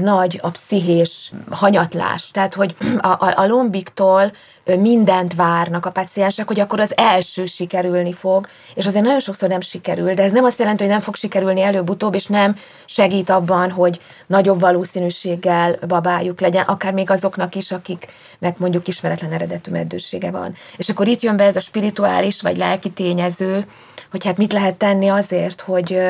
[0.00, 2.30] nagy a pszichés hanyatlás.
[2.30, 4.32] Tehát, hogy a, a, a lombiktól
[4.64, 9.60] mindent várnak a paciensek, hogy akkor az első sikerülni fog, és azért nagyon sokszor nem
[9.60, 13.70] sikerül, de ez nem azt jelenti, hogy nem fog sikerülni előbb-utóbb, és nem segít abban,
[13.70, 20.54] hogy nagyobb valószínűséggel babájuk legyen, akár még azoknak is, akiknek mondjuk ismeretlen eredetű meddősége van.
[20.76, 23.66] És akkor itt jön be ez a spirituális vagy lelki tényező,
[24.14, 26.00] hogy hát mit lehet tenni azért, hogy,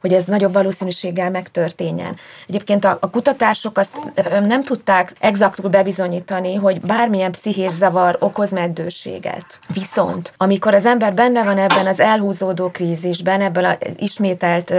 [0.00, 2.16] hogy ez nagyobb valószínűséggel megtörténjen.
[2.48, 3.98] Egyébként a, a kutatások azt
[4.46, 9.58] nem tudták exaktul bebizonyítani, hogy bármilyen pszichés zavar okoz meddőséget.
[9.74, 14.72] Viszont, amikor az ember benne van ebben az elhúzódó krízisben, ebből az ismételt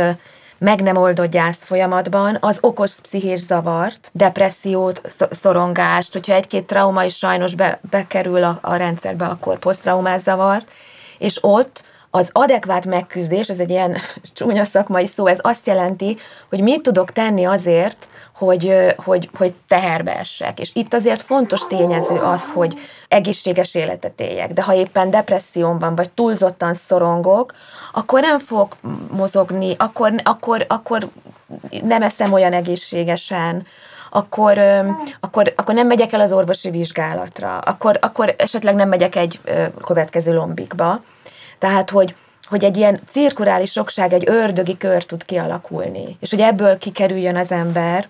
[0.58, 7.18] meg nem oldott gyász folyamatban, az okos pszichés zavart, depressziót, szorongást, hogyha egy-két trauma is
[7.18, 10.72] sajnos be, bekerül a, a rendszerbe, akkor posztraumás zavart,
[11.18, 13.98] és ott az adekvát megküzdés, ez egy ilyen
[14.36, 16.18] csúnya szakmai szó, ez azt jelenti,
[16.50, 20.60] hogy mit tudok tenni azért, hogy, hogy, hogy teherbe essek.
[20.60, 24.54] És itt azért fontos tényező az, hogy egészséges életet éljek.
[24.54, 27.54] De ha éppen depressziómban vagy túlzottan szorongok,
[27.92, 28.76] akkor nem fog
[29.12, 31.10] mozogni, akkor, akkor, akkor
[31.84, 33.66] nem eszem olyan egészségesen,
[34.10, 34.58] akkor,
[35.20, 39.40] akkor, akkor nem megyek el az orvosi vizsgálatra, akkor, akkor esetleg nem megyek egy
[39.86, 41.04] következő lombikba.
[41.60, 46.18] Tehát, hogy, hogy egy ilyen cirkulális sokság, egy ördögi kör tud kialakulni.
[46.20, 48.08] És hogy ebből kikerüljön az ember,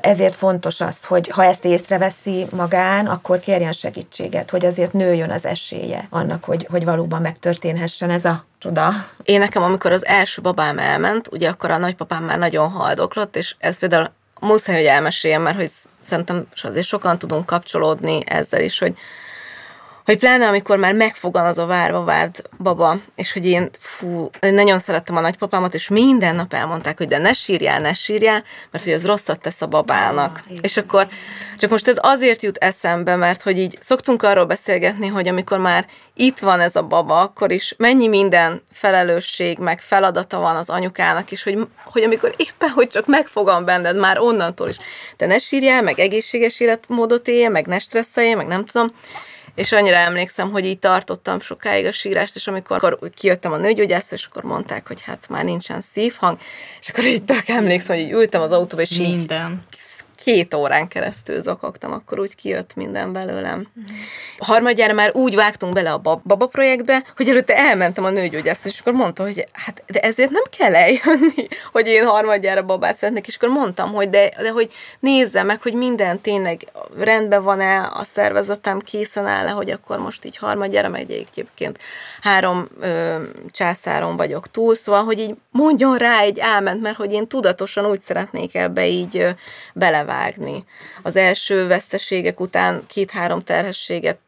[0.00, 5.44] ezért fontos az, hogy ha ezt észreveszi magán, akkor kérjen segítséget, hogy azért nőjön az
[5.44, 8.90] esélye annak, hogy, hogy valóban megtörténhessen ez a csoda.
[9.22, 13.54] Én nekem, amikor az első babám elment, ugye akkor a nagypapám már nagyon haldoklott, és
[13.58, 14.10] ez például
[14.40, 18.94] muszáj, hogy elmeséljem, mert hogy szerintem azért sokan tudunk kapcsolódni ezzel is, hogy
[20.10, 24.54] hogy pláne amikor már megfogan az a várva várt baba, és hogy én, fú, én
[24.54, 28.84] nagyon szerettem a nagypapámat, és minden nap elmondták, hogy de ne sírjál, ne sírjál, mert
[28.84, 30.42] hogy az rosszat tesz a babának.
[30.48, 31.08] Ah, és akkor,
[31.58, 35.86] csak most ez azért jut eszembe, mert hogy így szoktunk arról beszélgetni, hogy amikor már
[36.14, 41.30] itt van ez a baba, akkor is mennyi minden felelősség, meg feladata van az anyukának,
[41.30, 44.76] és hogy, hogy amikor éppen, hogy csak megfogam benned már onnantól is,
[45.16, 48.88] de ne sírjál, meg egészséges életmódot élje, meg ne stresszelje, meg nem tudom,
[49.54, 54.24] és annyira emlékszem, hogy így tartottam sokáig a sírást, és amikor kijöttem a nőgyógyászra, és
[54.24, 56.38] akkor mondták, hogy hát már nincsen szívhang,
[56.80, 59.50] és akkor így tök emlékszem, hogy így ültem az autóba, és Minden.
[59.50, 59.78] így
[60.24, 63.68] két órán keresztül zokogtam, akkor úgy kijött minden belőlem.
[64.38, 68.80] A harmadjára már úgy vágtunk bele a baba projektbe, hogy előtte elmentem a nőgyógyászra, és
[68.80, 73.36] akkor mondta, hogy hát de ezért nem kell eljönni, hogy én harmadjára babát szeretnék, és
[73.36, 76.66] akkor mondtam, hogy de, de hogy nézze meg, hogy minden tényleg
[76.98, 81.78] rendben van-e, a szervezetem készen áll-e, hogy akkor most így harmadjára megy egyébként
[82.20, 83.16] három ö,
[83.50, 88.00] császáron vagyok túl, szóval, hogy így mondjon rá egy álment, mert hogy én tudatosan úgy
[88.00, 89.30] szeretnék ebbe így ö,
[90.10, 90.64] belevágni.
[91.02, 94.18] Az első veszteségek után két-három terhességet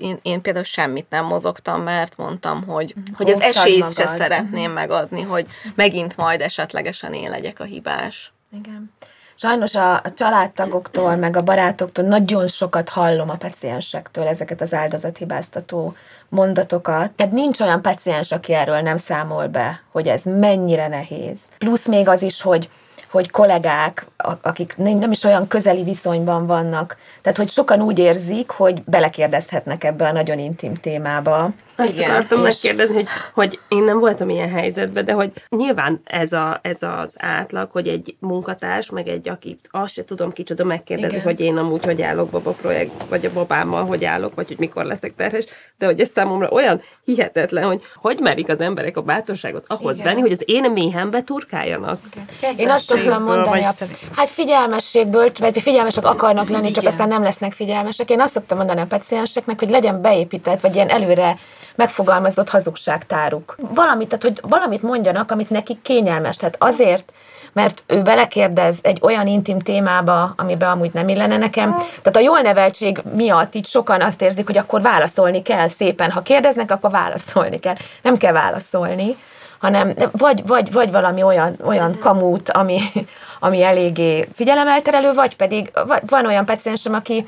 [0.00, 3.02] én, én például semmit nem mozogtam, mert mondtam, hogy, mm.
[3.16, 8.32] hogy az esélyt se szeretném megadni, hogy megint majd esetlegesen én legyek a hibás.
[8.52, 8.92] Igen.
[9.34, 15.94] Sajnos a családtagoktól, meg a barátoktól nagyon sokat hallom a paciensektől ezeket az áldozathibáztató
[16.28, 17.12] mondatokat.
[17.12, 21.40] Tehát nincs olyan paciens, aki erről nem számol be, hogy ez mennyire nehéz.
[21.58, 22.68] Plusz még az is, hogy
[23.10, 24.06] hogy kollégák
[24.42, 26.96] akik nem is olyan közeli viszonyban vannak.
[27.22, 31.50] Tehát, hogy sokan úgy érzik, hogy belekérdezhetnek ebbe a nagyon intim témába.
[31.76, 32.44] Azt Igen, akartam és...
[32.44, 37.14] megkérdezni, hogy, hogy én nem voltam ilyen helyzetben, de hogy nyilván ez, a, ez az
[37.18, 41.24] átlag, hogy egy munkatárs, meg egy, akit azt se tudom kicsoda megkérdezi, Igen.
[41.24, 44.84] hogy én amúgy hogy állok baba projekt, vagy a babámmal hogy állok, vagy hogy mikor
[44.84, 45.44] leszek terhes,
[45.78, 50.06] de hogy ez számomra olyan hihetetlen, hogy hogy merik az emberek a bátorságot ahhoz Igen.
[50.06, 52.00] venni, hogy az én méhembe turkáljanak.
[52.56, 53.72] Én azt tudtam mondani, a,
[54.16, 56.72] hát figyelmességből, vagy figyelmesek akarnak lenni, Igen.
[56.72, 58.10] csak aztán nem lesznek figyelmesek.
[58.10, 61.38] Én azt szoktam mondani a pacienseknek, hogy legyen beépített, vagy ilyen előre
[61.74, 63.56] megfogalmazott hazugságtáruk.
[63.74, 66.36] Valamit, tehát, hogy valamit mondjanak, amit nekik kényelmes.
[66.36, 67.12] Tehát azért,
[67.52, 71.70] mert ő belekérdez egy olyan intim témába, amiben amúgy nem illene nekem.
[71.76, 76.10] Tehát a jól neveltség miatt így sokan azt érzik, hogy akkor válaszolni kell szépen.
[76.10, 77.74] Ha kérdeznek, akkor válaszolni kell.
[78.02, 79.16] Nem kell válaszolni,
[79.58, 82.80] hanem vagy, vagy, vagy valami olyan, olyan kamút, ami,
[83.40, 85.70] ami eléggé figyelemelterelő, vagy pedig
[86.06, 87.26] van olyan paciensem, aki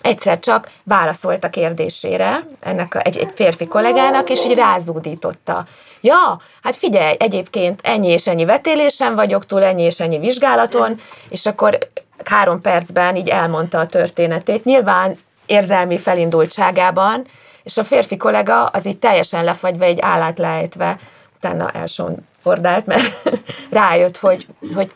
[0.00, 5.66] egyszer csak válaszolt a kérdésére ennek a, egy, egy férfi kollégának, és így rázúdította.
[6.00, 11.46] Ja, hát figyelj, egyébként ennyi és ennyi vetélésen vagyok túl, ennyi és ennyi vizsgálaton, és
[11.46, 11.78] akkor
[12.24, 14.64] három percben így elmondta a történetét.
[14.64, 17.26] Nyilván érzelmi felindultságában,
[17.62, 20.98] és a férfi kollega az így teljesen lefagyva, egy állát lejtve,
[21.36, 23.22] utána elson fordált, mert
[23.70, 24.90] rájött, hogy, hogy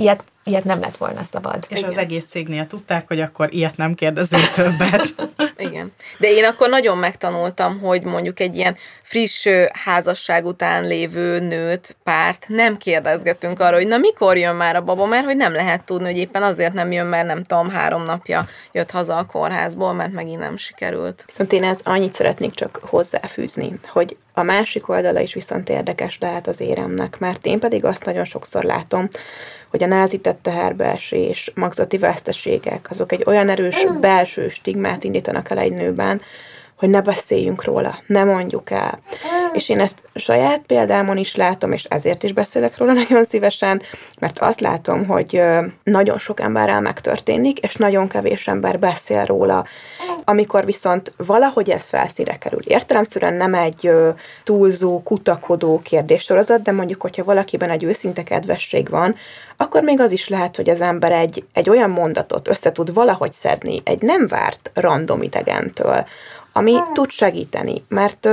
[0.00, 1.66] ilyet ilyet nem lett volna szabad.
[1.68, 1.90] És Igen.
[1.90, 5.14] az egész cégnél tudták, hogy akkor ilyet nem kérdezünk többet.
[5.68, 5.92] Igen.
[6.18, 12.44] De én akkor nagyon megtanultam, hogy mondjuk egy ilyen friss házasság után lévő nőt, párt
[12.48, 16.04] nem kérdezgetünk arra, hogy na mikor jön már a baba, mert hogy nem lehet tudni,
[16.04, 20.12] hogy éppen azért nem jön, mert nem tudom, három napja jött haza a kórházból, mert
[20.12, 21.22] megint nem sikerült.
[21.26, 26.46] Viszont én ez annyit szeretnék csak hozzáfűzni, hogy a másik oldala is viszont érdekes lehet
[26.46, 29.08] az éremnek, mert én pedig azt nagyon sokszor látom,
[29.70, 35.72] hogy a názített teherbeesés, magzati veszteségek, azok egy olyan erős belső stigmát indítanak el egy
[35.72, 36.20] nőben,
[36.80, 38.98] hogy ne beszéljünk róla, ne mondjuk el.
[39.52, 43.82] És én ezt saját példámon is látom, és ezért is beszélek róla nagyon szívesen,
[44.18, 45.42] mert azt látom, hogy
[45.82, 49.64] nagyon sok emberrel megtörténik, és nagyon kevés ember beszél róla.
[50.24, 53.90] Amikor viszont valahogy ez felszíre kerül, értelemszerűen nem egy
[54.44, 59.14] túlzó, kutakodó kérdéssorozat, de mondjuk, hogyha valakiben egy őszinte kedvesség van,
[59.56, 63.32] akkor még az is lehet, hogy az ember egy, egy olyan mondatot össze tud valahogy
[63.32, 66.06] szedni egy nem várt random idegentől,
[66.52, 68.28] ami tud segíteni, mert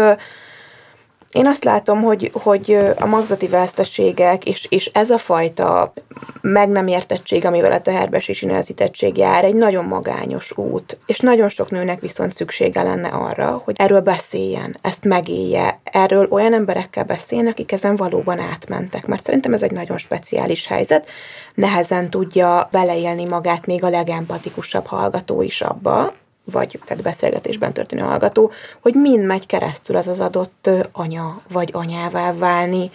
[1.31, 5.93] én azt látom, hogy, hogy a magzati veszteségek és, és ez a fajta
[6.41, 11.71] meg nem értettség, amivel a teherbesési nehezítettség jár, egy nagyon magányos út, és nagyon sok
[11.71, 17.71] nőnek viszont szüksége lenne arra, hogy erről beszéljen, ezt megélje, erről olyan emberekkel beszéljen, akik
[17.71, 21.09] ezen valóban átmentek, mert szerintem ez egy nagyon speciális helyzet,
[21.53, 26.13] nehezen tudja beleélni magát még a legempatikusabb hallgató is abba,
[26.51, 32.33] vagy tehát beszélgetésben történő hallgató, hogy mind megy keresztül az az adott anya, vagy anyává
[32.33, 32.91] válni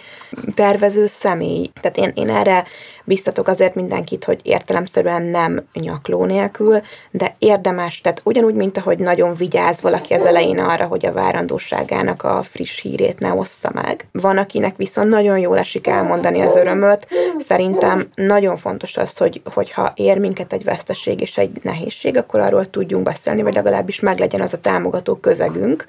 [0.55, 1.71] tervező személy.
[1.81, 2.65] Tehát én, én erre
[3.03, 9.35] biztatok azért mindenkit, hogy értelemszerűen nem nyakló nélkül, de érdemes, tehát ugyanúgy, mint ahogy nagyon
[9.35, 14.07] vigyáz valaki az elején arra, hogy a várandóságának a friss hírét ne ossza meg.
[14.11, 17.07] Van, akinek viszont nagyon jól esik elmondani az örömöt.
[17.39, 22.69] Szerintem nagyon fontos az, hogy, hogyha ér minket egy veszteség és egy nehézség, akkor arról
[22.69, 25.85] tudjunk beszélni, vagy legalábbis meglegyen az a támogató közegünk,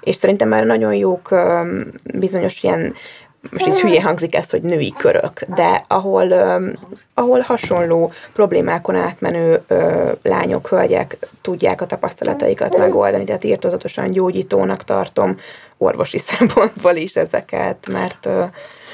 [0.00, 1.34] és szerintem már nagyon jók
[2.14, 2.94] bizonyos ilyen
[3.50, 6.32] most így hülye hangzik ez, hogy női körök, de ahol,
[7.14, 9.60] ahol hasonló problémákon átmenő
[10.22, 15.36] lányok, hölgyek tudják a tapasztalataikat megoldani, tehát írtozatosan gyógyítónak tartom
[15.78, 18.28] orvosi szempontból is ezeket, mert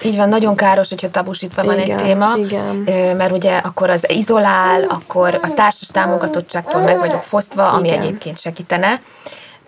[0.03, 2.77] így van, nagyon káros, hogyha tabusítva van igen, egy téma, igen.
[3.17, 8.01] mert ugye akkor az izolál, akkor a társas támogatottságtól meg vagyok fosztva, ami igen.
[8.01, 9.01] egyébként segítene.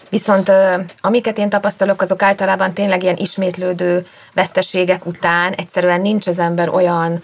[0.09, 0.53] Viszont
[1.01, 7.23] amiket én tapasztalok, azok általában tényleg ilyen ismétlődő veszteségek után egyszerűen nincs az ember olyan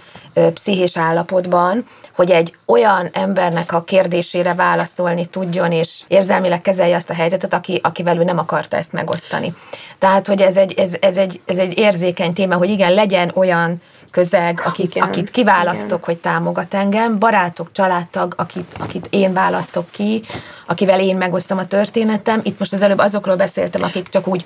[0.55, 7.14] pszichés állapotban, hogy egy olyan embernek a kérdésére válaszolni tudjon, és érzelmileg kezelje azt a
[7.14, 9.55] helyzetet, aki, akivel ő nem akarta ezt megosztani.
[9.99, 13.83] Tehát, hogy ez egy, ez, ez, egy, ez egy érzékeny téma, hogy igen, legyen olyan
[14.12, 16.01] közeg, akit, igen, akit kiválasztok, igen.
[16.05, 20.22] hogy támogat engem, barátok, családtag, akit, akit én választok ki,
[20.66, 22.40] akivel én megosztom a történetem.
[22.42, 24.44] Itt most az előbb azokról beszéltem, akik csak úgy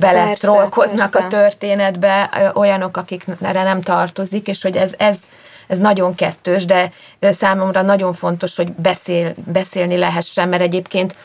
[0.00, 5.18] beletrollkodnak a történetbe, olyanok, akik erre nem tartozik, és hogy ez, ez,
[5.66, 11.16] ez nagyon kettős, de számomra nagyon fontos, hogy beszél, beszélni lehessen, mert egyébként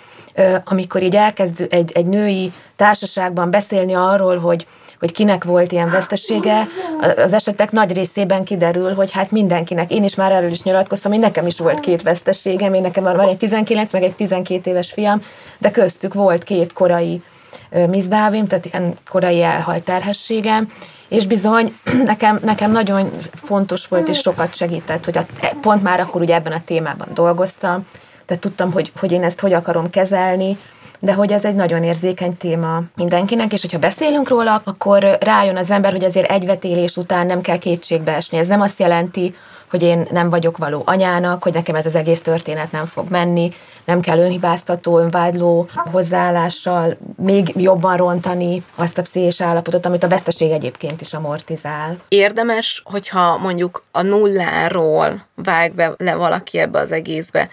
[0.63, 4.67] amikor így elkezd egy, egy női társaságban beszélni arról, hogy
[4.99, 6.67] hogy kinek volt ilyen vesztesége,
[7.15, 11.21] az esetek nagy részében kiderül, hogy hát mindenkinek, én is már erről is nyilatkoztam, hogy
[11.21, 15.21] nekem is volt két veszteségem, én nekem van egy 19, meg egy 12 éves fiam,
[15.57, 17.21] de köztük volt két korai
[17.89, 20.71] mizdávim, tehát ilyen korai elhalt terhességem,
[21.07, 25.25] és bizony nekem, nekem nagyon fontos volt, és sokat segített, hogy a,
[25.61, 27.85] pont már akkor ugye ebben a témában dolgoztam,
[28.25, 30.57] tehát tudtam, hogy, hogy én ezt hogy akarom kezelni,
[30.99, 35.71] de hogy ez egy nagyon érzékeny téma mindenkinek, és hogyha beszélünk róla, akkor rájön az
[35.71, 38.37] ember, hogy azért egy vetélés után nem kell kétségbe esni.
[38.37, 39.35] Ez nem azt jelenti,
[39.69, 43.53] hogy én nem vagyok való anyának, hogy nekem ez az egész történet nem fog menni,
[43.85, 50.51] nem kell önhibáztató, önvádló hozzáállással még jobban rontani azt a pszichés állapotot, amit a veszteség
[50.51, 51.97] egyébként is amortizál.
[52.07, 57.49] Érdemes, hogyha mondjuk a nulláról vág be le valaki ebbe az egészbe,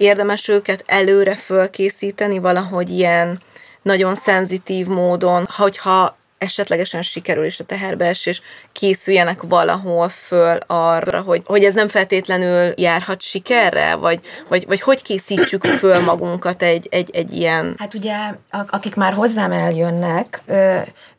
[0.00, 3.40] érdemes őket előre fölkészíteni valahogy ilyen
[3.82, 11.64] nagyon szenzitív módon, hogyha esetlegesen sikerül is a teherbeesés, készüljenek valahol föl arra, hogy, hogy
[11.64, 17.32] ez nem feltétlenül járhat sikerre, vagy, vagy, vagy hogy készítsük föl magunkat egy, egy, egy
[17.32, 17.74] ilyen...
[17.78, 18.16] Hát ugye,
[18.50, 20.42] akik már hozzám eljönnek,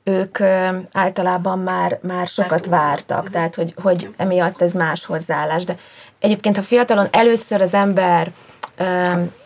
[0.03, 0.39] ők
[0.91, 5.75] általában már, már sokat vártak, tehát hogy, hogy emiatt ez más hozzáállás, de
[6.19, 8.31] egyébként ha fiatalon először az ember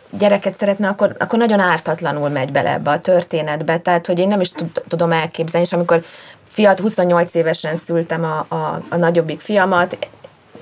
[0.09, 3.77] gyereket szeretne, akkor, akkor nagyon ártatlanul megy bele ebbe a történetbe.
[3.77, 4.51] Tehát, hogy én nem is
[4.87, 6.03] tudom elképzelni, és amikor
[6.51, 9.97] fiat 28 évesen szültem a, a, a nagyobbik fiamat,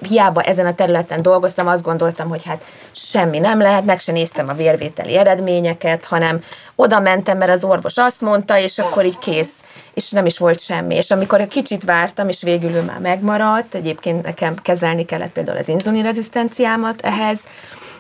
[0.08, 4.50] hiába ezen a területen dolgoztam, azt gondoltam, hogy hát semmi nem lehet, meg sem néztem
[4.50, 6.44] a vérvételi eredményeket, hanem
[6.76, 9.54] oda mentem, mert az orvos azt mondta, és akkor így kész,
[9.94, 10.96] és nem is volt semmi.
[10.96, 15.58] És amikor egy kicsit vártam, és végül ő már megmaradt, egyébként nekem kezelni kellett például
[15.58, 17.40] az inzulinrezisztenciámat ehhez,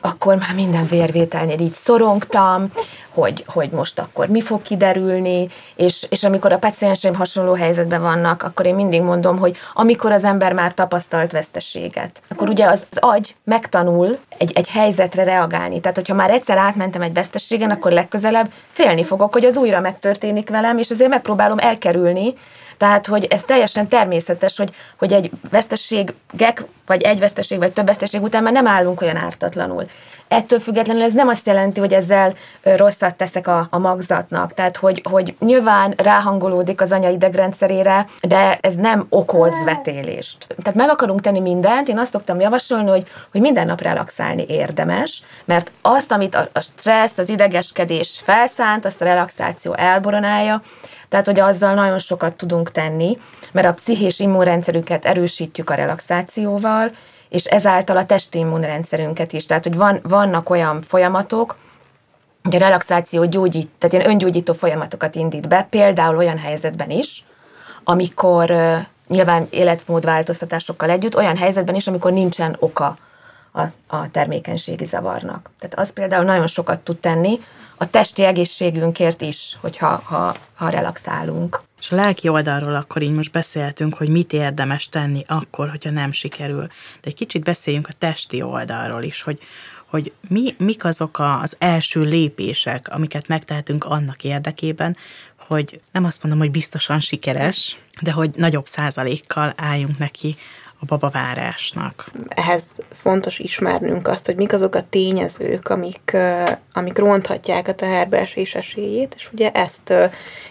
[0.05, 2.71] akkor már minden vérvételnél így szorongtam,
[3.13, 8.43] hogy, hogy most akkor mi fog kiderülni, és, és amikor a pacienseim hasonló helyzetben vannak,
[8.43, 12.97] akkor én mindig mondom, hogy amikor az ember már tapasztalt veszteséget, akkor ugye az, az
[12.99, 15.79] agy megtanul egy, egy helyzetre reagálni.
[15.79, 20.49] Tehát, hogyha már egyszer átmentem egy veszteségen, akkor legközelebb félni fogok, hogy az újra megtörténik
[20.49, 22.33] velem, és azért megpróbálom elkerülni,
[22.77, 28.21] tehát, hogy ez teljesen természetes, hogy, hogy egy vesztességek, vagy egy veszteség, vagy több veszteség
[28.21, 29.85] után már nem állunk olyan ártatlanul.
[30.27, 34.53] Ettől függetlenül ez nem azt jelenti, hogy ezzel rosszat teszek a, a magzatnak.
[34.53, 40.47] Tehát, hogy, hogy nyilván ráhangolódik az anya idegrendszerére, de ez nem okoz vetélést.
[40.47, 45.23] Tehát meg akarunk tenni mindent, én azt szoktam javasolni, hogy, hogy minden nap relaxálni érdemes,
[45.45, 50.61] mert azt, amit a, a stressz, az idegeskedés felszánt, azt a relaxáció elboronálja,
[51.13, 53.17] tehát, hogy azzal nagyon sokat tudunk tenni,
[53.51, 56.91] mert a pszichés immunrendszerünket erősítjük a relaxációval,
[57.29, 59.45] és ezáltal a testi immunrendszerünket is.
[59.45, 61.57] Tehát, hogy van, vannak olyan folyamatok,
[62.43, 67.25] hogy a relaxáció gyógyít, tehát ilyen öngyógyító folyamatokat indít be, például olyan helyzetben is,
[67.83, 68.53] amikor
[69.07, 72.97] nyilván életmódváltoztatásokkal együtt, olyan helyzetben is, amikor nincsen oka
[73.51, 75.49] a, a termékenységi zavarnak.
[75.59, 77.39] Tehát az például nagyon sokat tud tenni,
[77.77, 81.61] a testi egészségünkért is, hogyha ha, ha relaxálunk.
[81.79, 86.11] És a lelki oldalról akkor így most beszéltünk, hogy mit érdemes tenni akkor, hogyha nem
[86.11, 86.67] sikerül.
[86.67, 89.39] De egy kicsit beszéljünk a testi oldalról is, hogy,
[89.85, 94.97] hogy mi, mik azok az első lépések, amiket megtehetünk annak érdekében,
[95.47, 100.35] hogy nem azt mondom, hogy biztosan sikeres, de hogy nagyobb százalékkal álljunk neki
[100.83, 102.11] a babavárásnak.
[102.27, 106.17] Ehhez fontos ismernünk azt, hogy mik azok a tényezők, amik,
[106.73, 109.93] amik ronthatják a teherbeesés esélyét, és ugye ezt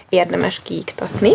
[0.08, 1.32] érdemes kiiktatni,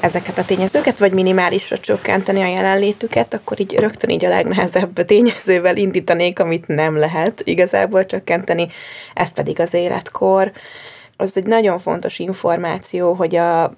[0.00, 5.76] ezeket a tényezőket, vagy minimálisra csökkenteni a jelenlétüket, akkor így rögtön így a legnehezebb tényezővel
[5.76, 8.68] indítanék, amit nem lehet igazából csökkenteni,
[9.14, 10.52] ez pedig az életkor.
[11.16, 13.76] Az egy nagyon fontos információ, hogy a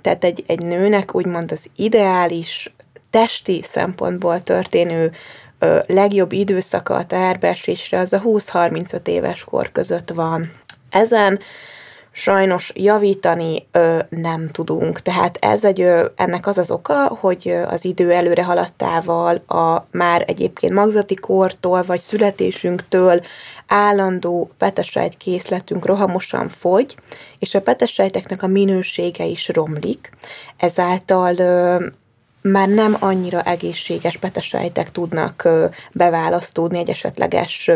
[0.00, 2.72] tehát egy, egy nőnek úgymond az ideális
[3.10, 5.12] testi szempontból történő
[5.58, 10.52] ö, legjobb időszaka a teherbeesésre az a 20-35 éves kor között van.
[10.90, 11.38] Ezen
[12.12, 15.00] sajnos javítani ö, nem tudunk.
[15.00, 20.24] Tehát ez egy, ö, ennek az az oka, hogy az idő előre haladtával a már
[20.26, 23.20] egyébként magzati kortól vagy születésünktől
[23.66, 26.96] állandó petesejt készletünk rohamosan fogy,
[27.38, 30.10] és a petesejteknek a minősége is romlik.
[30.56, 31.86] Ezáltal ö,
[32.42, 35.48] már nem annyira egészséges petesejtek tudnak
[35.92, 37.70] beválasztódni egy esetleges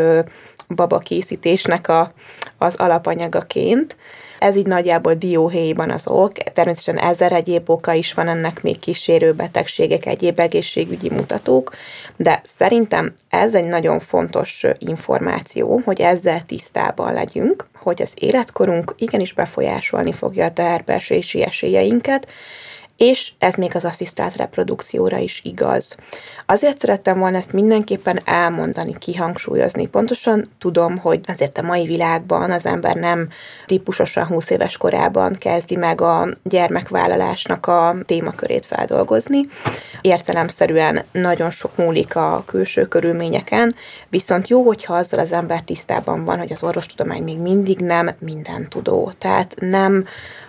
[0.67, 2.11] babakészítésnek a,
[2.57, 3.95] az alapanyagaként.
[4.39, 9.33] Ez így nagyjából dióhéjban az ok, természetesen ezer egyéb oka is van ennek még kísérő
[9.33, 11.75] betegségek, egyéb egészségügyi mutatók,
[12.15, 19.33] de szerintem ez egy nagyon fontos információ, hogy ezzel tisztában legyünk, hogy az életkorunk igenis
[19.33, 22.27] befolyásolni fogja a terbesési esélyeinket,
[22.97, 25.95] és ez még az asszisztált reprodukcióra is igaz.
[26.45, 29.87] Azért szerettem volna ezt mindenképpen elmondani, kihangsúlyozni.
[29.87, 33.29] Pontosan tudom, hogy azért a mai világban az ember nem
[33.65, 39.39] típusosan 20 éves korában kezdi meg a gyermekvállalásnak a témakörét feldolgozni.
[40.01, 43.75] Értelemszerűen nagyon sok múlik a külső körülményeken,
[44.09, 48.69] viszont jó, hogyha azzal az ember tisztában van, hogy az orvostudomány még mindig nem minden
[48.69, 49.11] tudó.
[49.17, 50.05] Tehát nem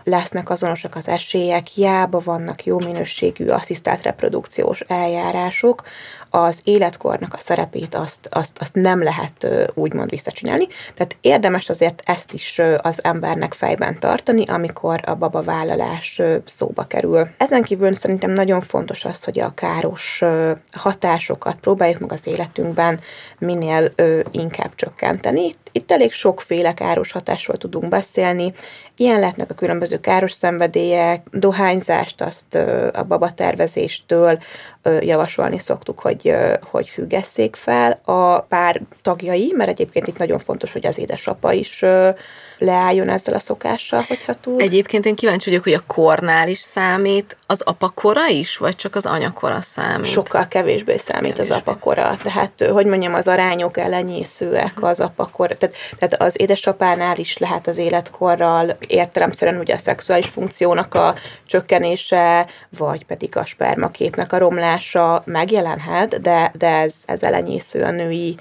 [0.08, 5.82] lesznek azonosak az esélyek, hiába vannak jó minőségű asszisztált reprodukciós eljárások,
[6.30, 10.66] az életkornak a szerepét azt, azt, azt nem lehet úgymond visszacsinálni.
[10.94, 17.28] Tehát érdemes azért ezt is az embernek fejben tartani, amikor a babavállalás szóba kerül.
[17.36, 20.22] Ezen kívül szerintem nagyon fontos az, hogy a káros
[20.72, 23.00] hatásokat próbáljuk meg az életünkben
[23.38, 23.92] minél
[24.30, 25.50] inkább csökkenteni.
[25.72, 28.52] Itt elég sokféle káros hatásról tudunk beszélni.
[28.96, 32.54] Ilyen lehetnek a különböző káros szenvedélyek, dohányzást, azt
[32.92, 34.38] a babatervezéstől
[35.00, 40.86] javasolni szoktuk, hogy, hogy függesszék fel a pár tagjai, mert egyébként itt nagyon fontos, hogy
[40.86, 41.84] az édesapa is
[42.58, 44.60] leálljon ezzel a szokással, hogyha tud.
[44.60, 49.06] Egyébként én kíváncsi vagyok, hogy a kornál is számít az apakora is, vagy csak az
[49.06, 50.10] anyakora számít?
[50.10, 51.54] Sokkal kevésbé számít kevésbé.
[51.54, 52.16] az apakora.
[52.22, 55.46] Tehát, hogy mondjam, az arányok elenyészőek az apakor.
[55.46, 61.14] Tehát, tehát az édesapánál is lehet az életkorral értelemszerűen ugye a szexuális funkciónak a
[61.46, 62.46] csökkenése,
[62.78, 68.36] vagy pedig a spermaképnek a romlása megjelenhet, de, de ez, ez elenyésző a női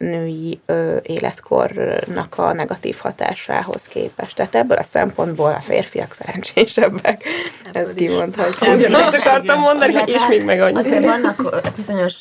[0.00, 4.36] női ö, életkornak a negatív hatásához képest.
[4.36, 7.24] Tehát ebből a szempontból a férfiak szerencsésebbek.
[7.72, 8.74] Ebből Ezt kimondhatjuk.
[8.74, 10.78] Ugyanazt akartam mondani, hogy is még meg annyi.
[10.78, 12.20] Azért vannak bizonyos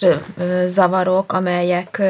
[0.65, 2.01] zavarok, amelyek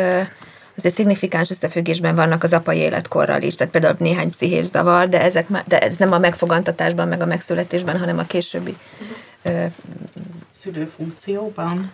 [0.78, 5.48] azért szignifikáns összefüggésben vannak az apai életkorral is, tehát például néhány pszichés zavar, de, ezek,
[5.68, 8.76] de ez nem a megfogantatásban, meg a megszületésben, hanem a későbbi
[10.50, 11.92] szülőfunkcióban.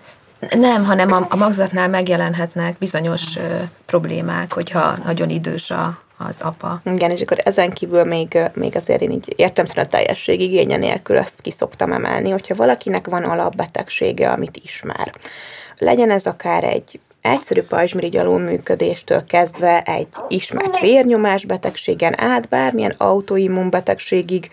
[0.50, 6.82] Nem, hanem a, a magzatnál megjelenhetnek bizonyos ö, problémák, hogyha nagyon idős a, az apa.
[6.94, 10.78] Igen, és akkor ezen kívül még, még azért én így értem szerint a teljesség igénye
[10.78, 15.14] nélkül azt ki szoktam emelni, hogyha valakinek van alapbetegsége, amit ismer.
[15.78, 24.50] Legyen ez akár egy egyszerű pajzsmirigy alulműködéstől kezdve egy ismert vérnyomás betegségen át, bármilyen autoimmunbetegségig,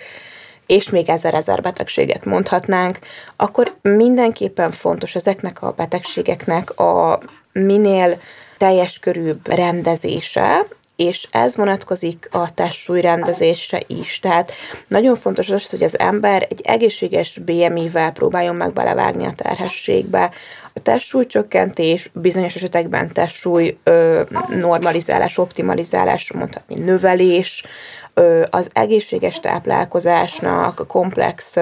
[0.73, 2.99] és még ezer-ezer betegséget mondhatnánk,
[3.37, 7.21] akkor mindenképpen fontos ezeknek a betegségeknek a
[7.53, 8.21] minél
[8.59, 10.67] teljes körűbb rendezése,
[10.97, 14.19] és ez vonatkozik a testsúlyrendezésre is.
[14.19, 14.53] Tehát
[14.89, 20.31] nagyon fontos az, hogy az ember egy egészséges BMI-vel próbáljon meg belevágni a terhességbe.
[20.75, 27.63] A testsúlycsökkentés, bizonyos esetekben testsúly ö, normalizálás, optimalizálás, mondhatni növelés,
[28.51, 31.55] az egészséges táplálkozásnak, a komplex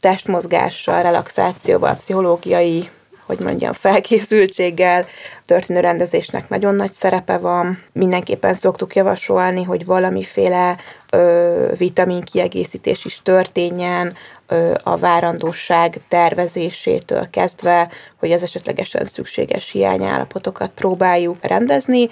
[0.00, 2.88] testmozgással, relaxációval, pszichológiai
[3.28, 5.06] hogy mondjam, felkészültséggel
[5.46, 7.82] történő rendezésnek nagyon nagy szerepe van.
[7.92, 10.76] Mindenképpen szoktuk javasolni, hogy valamiféle
[11.10, 14.16] ö, vitamin kiegészítés is történjen,
[14.46, 22.08] ö, a várandóság tervezésétől kezdve, hogy az esetlegesen szükséges hiányállapotokat próbáljuk rendezni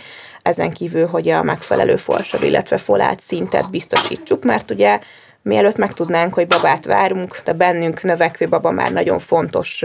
[0.46, 4.98] ezen kívül, hogy a megfelelő forsav, illetve folát szintet biztosítsuk, mert ugye
[5.42, 9.84] mielőtt megtudnánk, hogy babát várunk, de bennünk növekvő baba már nagyon fontos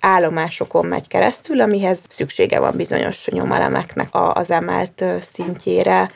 [0.00, 6.10] állomásokon megy keresztül, amihez szüksége van bizonyos nyomelemeknek az emelt szintjére.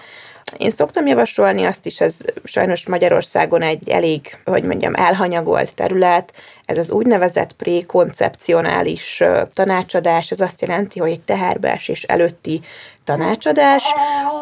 [0.56, 6.32] Én szoktam javasolni azt is, ez sajnos Magyarországon egy elég, hogy mondjam, elhanyagolt terület,
[6.64, 9.22] ez az úgynevezett prékoncepcionális
[9.54, 12.60] tanácsadás, ez azt jelenti, hogy egy teherbeesés előtti
[13.08, 13.82] tanácsadás,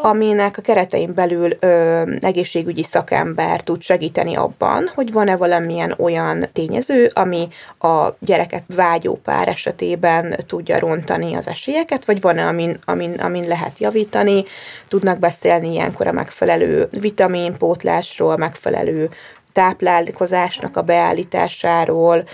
[0.03, 7.11] aminek a keretein belül ö, egészségügyi szakember tud segíteni abban, hogy van-e valamilyen olyan tényező,
[7.15, 7.49] ami
[7.79, 13.79] a gyereket vágyó pár esetében tudja rontani az esélyeket, vagy van-e, amin, amin, amin lehet
[13.79, 14.45] javítani.
[14.89, 19.11] Tudnak beszélni ilyenkor a megfelelő vitaminpótlásról, megfelelő
[19.53, 22.25] táplálkozásnak a beállításáról,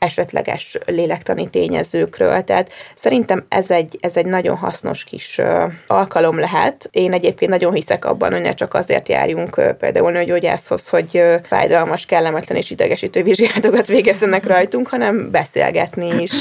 [0.00, 2.44] esetleges lélektani tényezőkről.
[2.44, 5.40] Tehát szerintem ez egy, ez egy nagyon hasznos kis
[5.86, 6.88] alkalom lehet.
[6.92, 12.58] Én egyébként nagyon hiszek abban, hogy ne csak azért járjunk például nőgyógyászhoz, hogy fájdalmas, kellemetlen
[12.58, 16.32] és idegesítő vizsgálatokat végezzenek rajtunk, hanem beszélgetni is,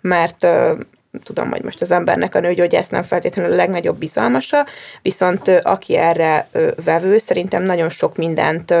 [0.00, 0.46] mert
[1.22, 4.66] tudom, hogy most az embernek a nőgyógyász nem feltétlenül a legnagyobb bizalmasa,
[5.02, 6.48] viszont aki erre
[6.84, 8.74] vevő, szerintem nagyon sok mindent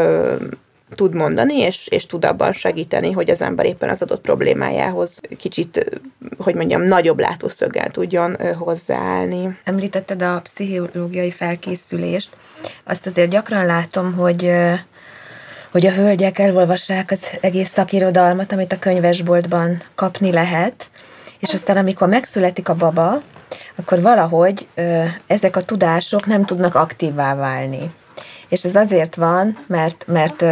[0.94, 6.00] tud mondani, és, és tud abban segíteni, hogy az ember éppen az adott problémájához kicsit,
[6.38, 9.58] hogy mondjam, nagyobb látószöggel tudjon hozzáállni.
[9.64, 12.28] Említetted a pszichológiai felkészülést.
[12.84, 14.52] Azt azért gyakran látom, hogy
[15.70, 20.90] hogy a hölgyek elolvassák az egész szakirodalmat, amit a könyvesboltban kapni lehet,
[21.38, 23.22] és aztán amikor megszületik a baba,
[23.74, 27.80] akkor valahogy ö, ezek a tudások nem tudnak aktívvá válni.
[28.48, 30.44] És ez azért van, mert, mert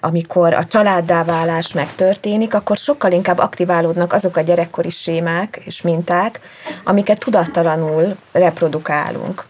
[0.00, 6.40] amikor a családdá válás megtörténik, akkor sokkal inkább aktiválódnak azok a gyerekkori sémák és minták,
[6.84, 9.44] amiket tudattalanul reprodukálunk.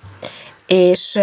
[0.66, 1.19] És,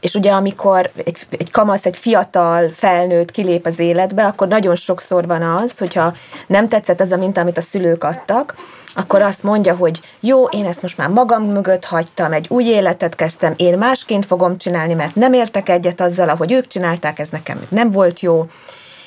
[0.00, 5.26] és ugye amikor egy, egy kamasz, egy fiatal felnőtt kilép az életbe, akkor nagyon sokszor
[5.26, 6.14] van az, hogyha
[6.46, 8.54] nem tetszett ez a minta, amit a szülők adtak,
[8.98, 13.14] akkor azt mondja, hogy jó, én ezt most már magam mögött hagytam, egy új életet
[13.14, 17.66] kezdtem, én másként fogom csinálni, mert nem értek egyet azzal, ahogy ők csinálták, ez nekem
[17.68, 18.46] nem volt jó.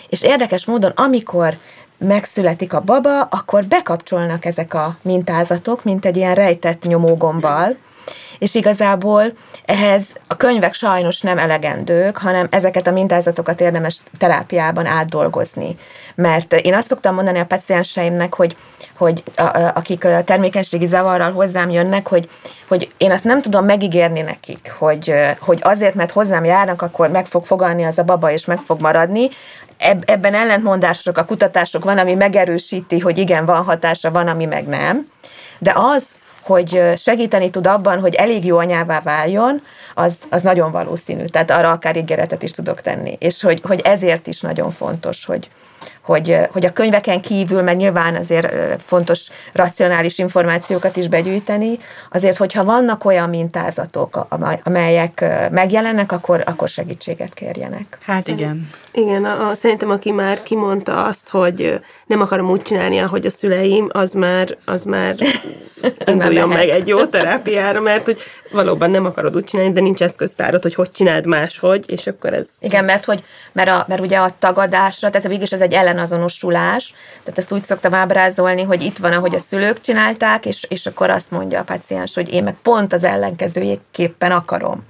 [0.09, 1.57] És érdekes módon, amikor
[1.97, 7.75] megszületik a baba, akkor bekapcsolnak ezek a mintázatok, mint egy ilyen rejtett nyomógombbal,
[8.39, 9.23] és igazából
[9.65, 15.77] ehhez a könyvek sajnos nem elegendők, hanem ezeket a mintázatokat érdemes terápiában átdolgozni.
[16.15, 18.55] Mert én azt szoktam mondani a pacienseimnek, hogy,
[18.97, 22.29] hogy a, a, akik a termékenységi zavarral hozzám jönnek, hogy,
[22.67, 27.25] hogy én azt nem tudom megígérni nekik, hogy, hogy azért, mert hozzám járnak, akkor meg
[27.25, 29.29] fog fogalni az a baba, és meg fog maradni,
[30.05, 35.11] ebben ellentmondások, a kutatások van, ami megerősíti, hogy igen, van hatása, van, ami meg nem.
[35.57, 36.07] De az,
[36.49, 39.61] hogy segíteni tud abban, hogy elég jó anyává váljon,
[39.93, 41.25] az, az nagyon valószínű.
[41.25, 43.17] Tehát arra akár ígéretet is tudok tenni.
[43.19, 45.49] És hogy, hogy ezért is nagyon fontos, hogy,
[46.09, 48.47] hogy, hogy a könyveken kívül, mert nyilván azért
[48.85, 51.79] fontos racionális információkat is begyűjteni,
[52.11, 54.27] azért, hogyha vannak olyan mintázatok,
[54.63, 57.97] amelyek megjelennek, akkor, akkor segítséget kérjenek.
[58.05, 58.69] Hát igen.
[58.91, 63.29] Igen, a, a, szerintem aki már kimondta azt, hogy nem akarom úgy csinálni, ahogy a
[63.29, 65.15] szüleim, az már, az már
[66.05, 68.19] induljon meg egy jó terápiára, mert hogy
[68.51, 72.49] valóban nem akarod úgy csinálni, de nincs eszköztárod, hogy hogy csináld máshogy, és akkor ez...
[72.59, 76.93] Igen, mert, hogy, mert, a, mert ugye a tagadásra, tehát végülis ez egy ellenazonosulás,
[77.23, 81.09] tehát ezt úgy szoktam ábrázolni, hogy itt van, ahogy a szülők csinálták, és, és akkor
[81.09, 84.83] azt mondja a paciens, hogy én meg pont az ellenkezőjéképpen akarom.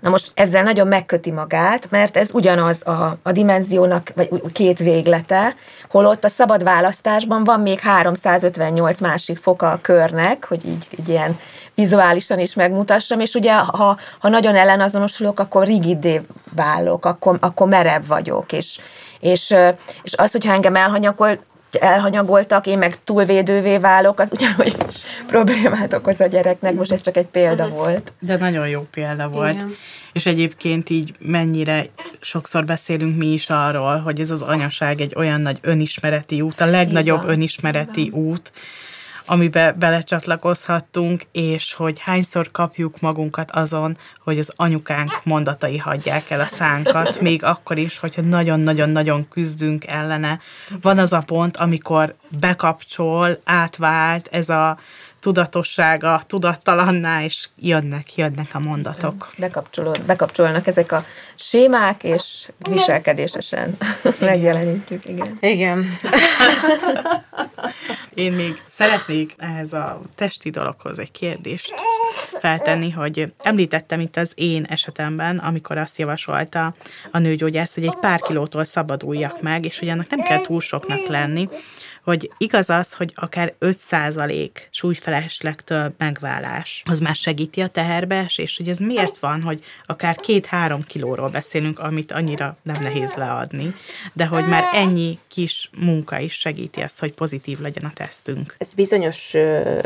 [0.00, 5.54] Na most ezzel nagyon megköti magát, mert ez ugyanaz a, a dimenziónak, vagy két véglete,
[5.90, 11.38] holott a szabad választásban van még 358 másik foka a körnek, hogy így, így ilyen
[11.74, 16.20] vizuálisan is megmutassam, és ugye ha, ha nagyon ellenazonosulok, akkor rigidé
[16.54, 18.78] válok, akkor, akkor merev vagyok, és,
[19.22, 19.54] és,
[20.02, 21.38] és az, hogyha engem elhanyagol,
[21.80, 24.76] elhanyagoltak, én meg túlvédővé válok, az ugyanúgy
[25.26, 26.74] problémát okoz a gyereknek.
[26.74, 28.12] Most ez csak egy példa volt.
[28.18, 29.54] De nagyon jó példa volt.
[29.54, 29.74] Igen.
[30.12, 31.86] És egyébként így mennyire
[32.20, 36.66] sokszor beszélünk mi is arról, hogy ez az anyaság egy olyan nagy önismereti út, a
[36.66, 37.34] legnagyobb Igen.
[37.34, 38.20] önismereti Igen.
[38.20, 38.52] út,
[39.26, 46.46] amibe belecsatlakozhattunk, és hogy hányszor kapjuk magunkat azon, hogy az anyukánk mondatai hagyják el a
[46.46, 50.40] szánkat, még akkor is, hogyha nagyon-nagyon-nagyon küzdünk ellene.
[50.80, 54.78] Van az a pont, amikor bekapcsol, átvált ez a
[55.22, 59.30] tudatossága tudattalanná, és jönnek, jönnek a mondatok.
[59.38, 61.04] Bekapcsolód, bekapcsolnak ezek a
[61.34, 63.76] sémák, és viselkedésesen
[64.20, 65.36] megjelenítjük, igen.
[65.40, 65.86] Igen.
[68.14, 71.74] Én még szeretnék ehhez a testi dologhoz egy kérdést
[72.40, 76.74] feltenni, hogy említettem itt az én esetemben, amikor azt javasolta
[77.10, 81.06] a nőgyógyász, hogy egy pár kilótól szabaduljak meg, és hogy annak nem kell túl soknak
[81.06, 81.48] lenni,
[82.04, 88.68] hogy igaz az, hogy akár 5% súlyfeleslegtől megválás, az már segíti a teherbees, és hogy
[88.68, 93.74] ez miért van, hogy akár 2-3 kilóról beszélünk, amit annyira nem nehéz leadni,
[94.12, 98.54] de hogy már ennyi kis munka is segíti ezt, hogy pozitív legyen a tesztünk.
[98.58, 99.78] Ez bizonyos ö,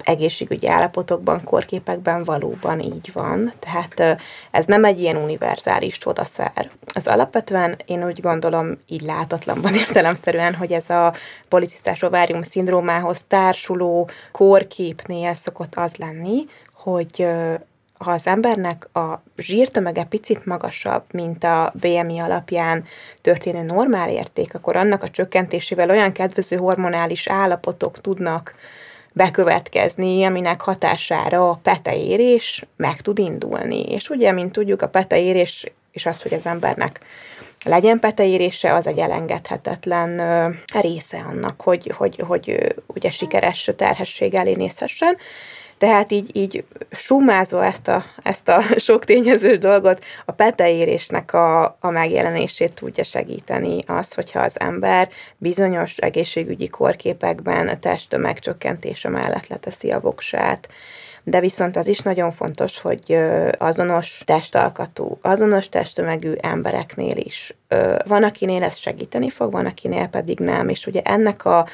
[0.00, 4.12] egészségügyi állapotokban, korképekben valóban így van, tehát ö,
[4.50, 6.70] ez nem egy ilyen univerzális csodaszer.
[6.94, 11.14] Az alapvetően én úgy gondolom, így látatlan van értelemszerűen, hogy ez a
[11.48, 17.26] policisztás ovárium szindrómához társuló kórképnél szokott az lenni, hogy
[17.98, 22.84] ha az embernek a zsírtömege picit magasabb, mint a BMI alapján
[23.20, 28.54] történő normál érték, akkor annak a csökkentésével olyan kedvező hormonális állapotok tudnak
[29.12, 33.82] bekövetkezni, aminek hatására a peteérés meg tud indulni.
[33.82, 37.00] És ugye, mint tudjuk, a peteérés és az, hogy az embernek
[37.64, 40.20] legyen peteérése, az egy elengedhetetlen
[40.74, 45.16] része annak, hogy, hogy, hogy ugye sikeres terhesség elé nézhessen.
[45.78, 51.90] Tehát így, így sumázva ezt a, ezt a sok tényezős dolgot, a peteérésnek a, a
[51.90, 59.90] megjelenését tudja segíteni az, hogyha az ember bizonyos egészségügyi korképekben a testtömeg csökkentése mellett leteszi
[59.90, 60.68] a voksát,
[61.30, 63.18] de viszont az is nagyon fontos, hogy
[63.58, 67.54] azonos testalkatú, azonos testtömegű embereknél is
[68.06, 71.66] van, akinél ez segíteni fog, van, akinél pedig nem, és ugye ennek a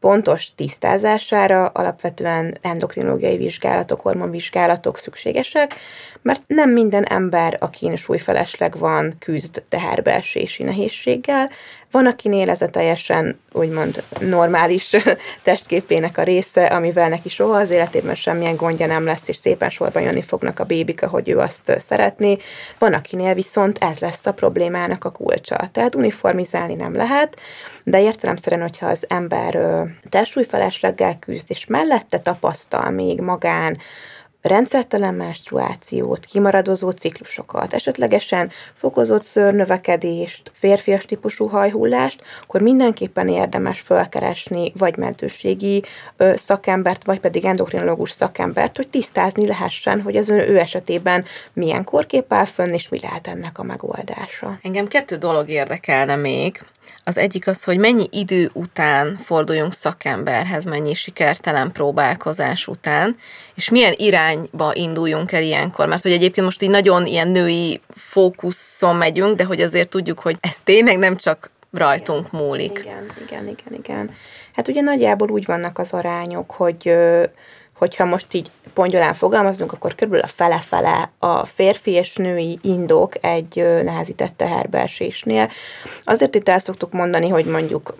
[0.00, 5.74] pontos tisztázására alapvetően endokrinológiai vizsgálatok, hormonvizsgálatok szükségesek,
[6.22, 11.50] mert nem minden ember, akin súlyfelesleg van, küzd teherbeesési nehézséggel,
[11.90, 14.96] van, akinél ez a teljesen úgymond normális
[15.42, 20.02] testképének a része, amivel neki soha az életében semmilyen gondja nem lesz, és szépen sorban
[20.02, 22.36] jönni fognak a bébik, ahogy ő azt szeretné.
[22.78, 25.68] Van, akinél viszont ez lesz a problémának a kulcsa.
[25.72, 27.40] Tehát uniformizálni nem lehet,
[27.84, 29.58] de értelemszerűen, hogyha az ember
[30.08, 33.78] testsúlyfelesleggel küzd, és mellette tapasztal még magán
[34.48, 44.96] rendszertelen menstruációt, kimaradozó ciklusokat, esetlegesen fokozott szőrnövekedést, férfias típusú hajhullást, akkor mindenképpen érdemes felkeresni vagy
[44.96, 45.82] mentőségi
[46.34, 52.44] szakembert, vagy pedig endokrinológus szakembert, hogy tisztázni lehessen, hogy az ő esetében milyen korkép áll
[52.44, 54.58] fönn, és mi lehet ennek a megoldása.
[54.62, 56.62] Engem kettő dolog érdekelne még.
[57.04, 63.16] Az egyik az, hogy mennyi idő után forduljunk szakemberhez, mennyi sikertelen próbálkozás után,
[63.54, 68.96] és milyen irányba induljunk el ilyenkor, mert hogy egyébként most így nagyon ilyen női fókuszon
[68.96, 72.78] megyünk, de hogy azért tudjuk, hogy ez tényleg nem csak rajtunk igen, múlik.
[72.78, 74.10] Igen, igen, igen, igen.
[74.54, 76.92] Hát ugye nagyjából úgy vannak az arányok, hogy
[77.78, 83.54] hogyha most így pongyolán fogalmazunk, akkor körülbelül a fele-fele a férfi és női indok egy
[83.84, 85.50] nehezített teherbeesésnél.
[86.04, 87.94] Azért itt el szoktuk mondani, hogy mondjuk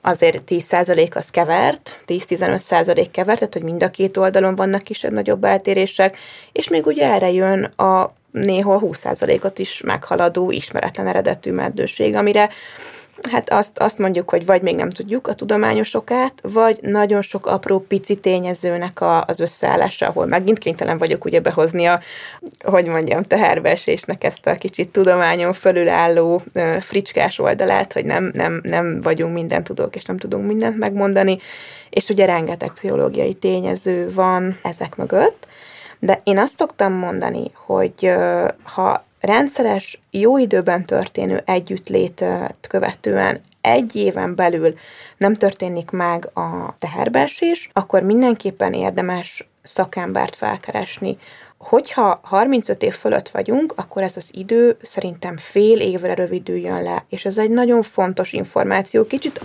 [0.00, 6.16] azért 10% az kevert, 10-15% kevert, tehát hogy mind a két oldalon vannak kisebb-nagyobb eltérések,
[6.52, 12.50] és még ugye erre jön a néhol 20%-ot is meghaladó ismeretlen eredetű meddőség, amire
[13.30, 17.78] hát azt, azt mondjuk, hogy vagy még nem tudjuk a tudományosokát, vagy nagyon sok apró
[17.78, 22.00] pici tényezőnek a, az összeállása, ahol megint kénytelen vagyok ugye behozni a,
[22.64, 26.42] hogy mondjam, teherbeesésnek ezt a kicsit tudományon fölülálló
[26.80, 31.38] fricskás oldalát, hogy nem, nem, nem vagyunk minden tudók, és nem tudunk mindent megmondani,
[31.90, 35.46] és ugye rengeteg pszichológiai tényező van ezek mögött,
[35.98, 38.10] de én azt szoktam mondani, hogy
[38.62, 44.74] ha rendszeres, jó időben történő együttlétet követően egy éven belül
[45.16, 51.18] nem történik meg a teherbeesés, akkor mindenképpen érdemes szakembert felkeresni.
[51.58, 57.24] Hogyha 35 év fölött vagyunk, akkor ez az idő szerintem fél évre rövidüljön le, és
[57.24, 59.06] ez egy nagyon fontos információ.
[59.06, 59.40] Kicsit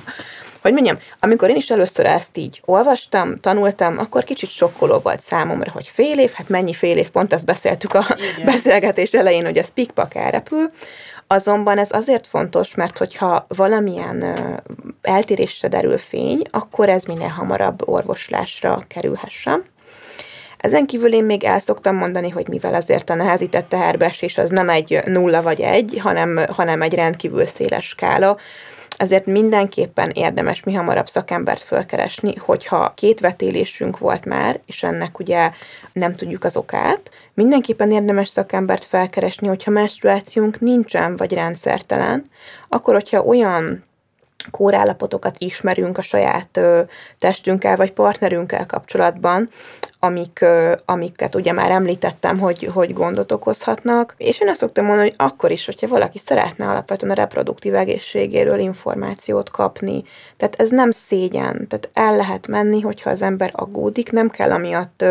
[0.61, 5.71] hogy mondjam, amikor én is először ezt így olvastam, tanultam, akkor kicsit sokkoló volt számomra,
[5.71, 8.45] hogy fél év, hát mennyi fél év, pont ezt beszéltük a Igen.
[8.53, 10.71] beszélgetés elején, hogy ez pikpak elrepül.
[11.27, 14.25] Azonban ez azért fontos, mert hogyha valamilyen
[15.01, 19.63] eltérésre derül fény, akkor ez minél hamarabb orvoslásra kerülhessen.
[20.57, 24.69] Ezen kívül én még el szoktam mondani, hogy mivel azért a nehezített teherbeesés az nem
[24.69, 28.37] egy nulla vagy egy, hanem, hanem egy rendkívül széles skála,
[28.99, 35.51] ezért mindenképpen érdemes mi hamarabb szakembert fölkeresni, hogyha két vetélésünk volt már, és ennek ugye
[35.93, 42.29] nem tudjuk az okát, mindenképpen érdemes szakembert felkeresni, hogyha menstruációnk nincsen, vagy rendszertelen,
[42.69, 43.83] akkor hogyha olyan
[44.51, 46.81] kórállapotokat ismerünk a saját ö,
[47.19, 49.49] testünkkel vagy partnerünkkel kapcsolatban,
[49.99, 50.45] amik,
[50.85, 54.13] amiket ugye már említettem, hogy, hogy gondot okozhatnak.
[54.17, 58.59] És én azt szoktam mondani, hogy akkor is, hogyha valaki szeretne alapvetően a reproduktív egészségéről
[58.59, 60.03] információt kapni.
[60.37, 65.05] Tehát ez nem szégyen, tehát el lehet menni, hogyha az ember aggódik, nem kell amiatt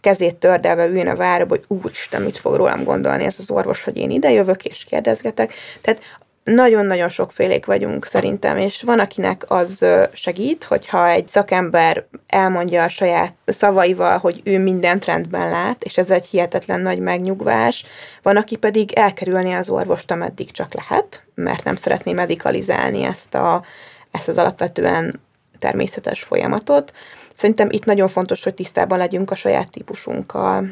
[0.00, 3.96] kezét tördelve üljön a váróba, hogy úristen, mit fog rólam gondolni ez az orvos, hogy
[3.96, 5.52] én ide jövök és kérdezgetek.
[5.80, 6.00] Tehát
[6.44, 13.34] nagyon-nagyon sokfélék vagyunk szerintem, és van, akinek az segít, hogyha egy szakember elmondja a saját
[13.46, 17.84] szavaival, hogy ő mindent rendben lát, és ez egy hihetetlen nagy megnyugvás.
[18.22, 23.64] Van, aki pedig elkerülni az orvost, ameddig csak lehet, mert nem szeretné medikalizálni ezt, a,
[24.10, 25.20] ezt az alapvetően
[25.58, 26.92] természetes folyamatot.
[27.34, 30.66] Szerintem itt nagyon fontos, hogy tisztában legyünk a saját típusunkkal.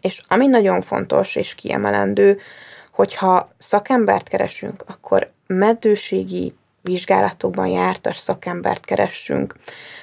[0.00, 2.38] És ami nagyon fontos és kiemelendő,
[2.94, 9.54] hogyha szakembert keresünk, akkor meddőségi vizsgálatokban jártas szakembert keressünk.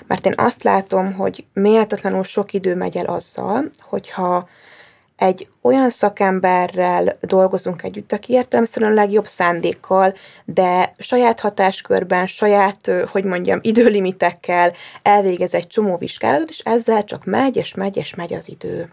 [0.08, 4.50] Mert én azt látom, hogy méltatlanul sok idő megy el azzal, hogyha
[5.18, 10.16] egy olyan szakemberrel dolgozunk együtt, aki értelemszerűen a legjobb szándékkal,
[10.46, 17.56] de saját hatáskörben, saját, hogy mondjam, időlimitekkel elvégez egy csomó vizsgálatot, és ezzel csak megy,
[17.56, 18.89] és megy, és megy az idő.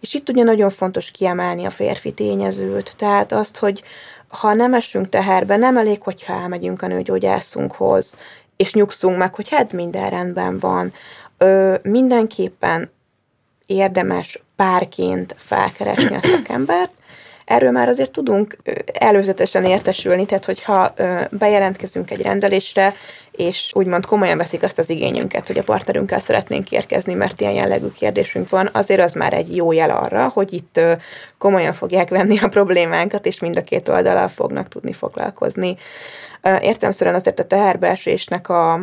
[0.00, 3.82] És itt ugye nagyon fontos kiemelni a férfi tényezőt, tehát azt, hogy
[4.28, 8.16] ha nem esünk teherbe, nem elég, hogyha elmegyünk a nőgyógyászunkhoz,
[8.56, 10.92] és nyugszunk meg, hogy hát minden rendben van.
[11.38, 12.90] Ö, mindenképpen
[13.66, 16.94] érdemes párként felkeresni a szakembert.
[17.54, 18.56] Erről már azért tudunk
[18.92, 20.94] előzetesen értesülni, tehát hogyha
[21.30, 22.94] bejelentkezünk egy rendelésre,
[23.30, 27.88] és úgymond komolyan veszik azt az igényünket, hogy a partnerünkkel szeretnénk érkezni, mert ilyen jellegű
[27.88, 30.80] kérdésünk van, azért az már egy jó jel arra, hogy itt
[31.38, 35.76] komolyan fogják venni a problémánkat, és mind a két oldalal fognak tudni foglalkozni.
[36.60, 38.80] Értelemszerűen azért a teherbeesésnek a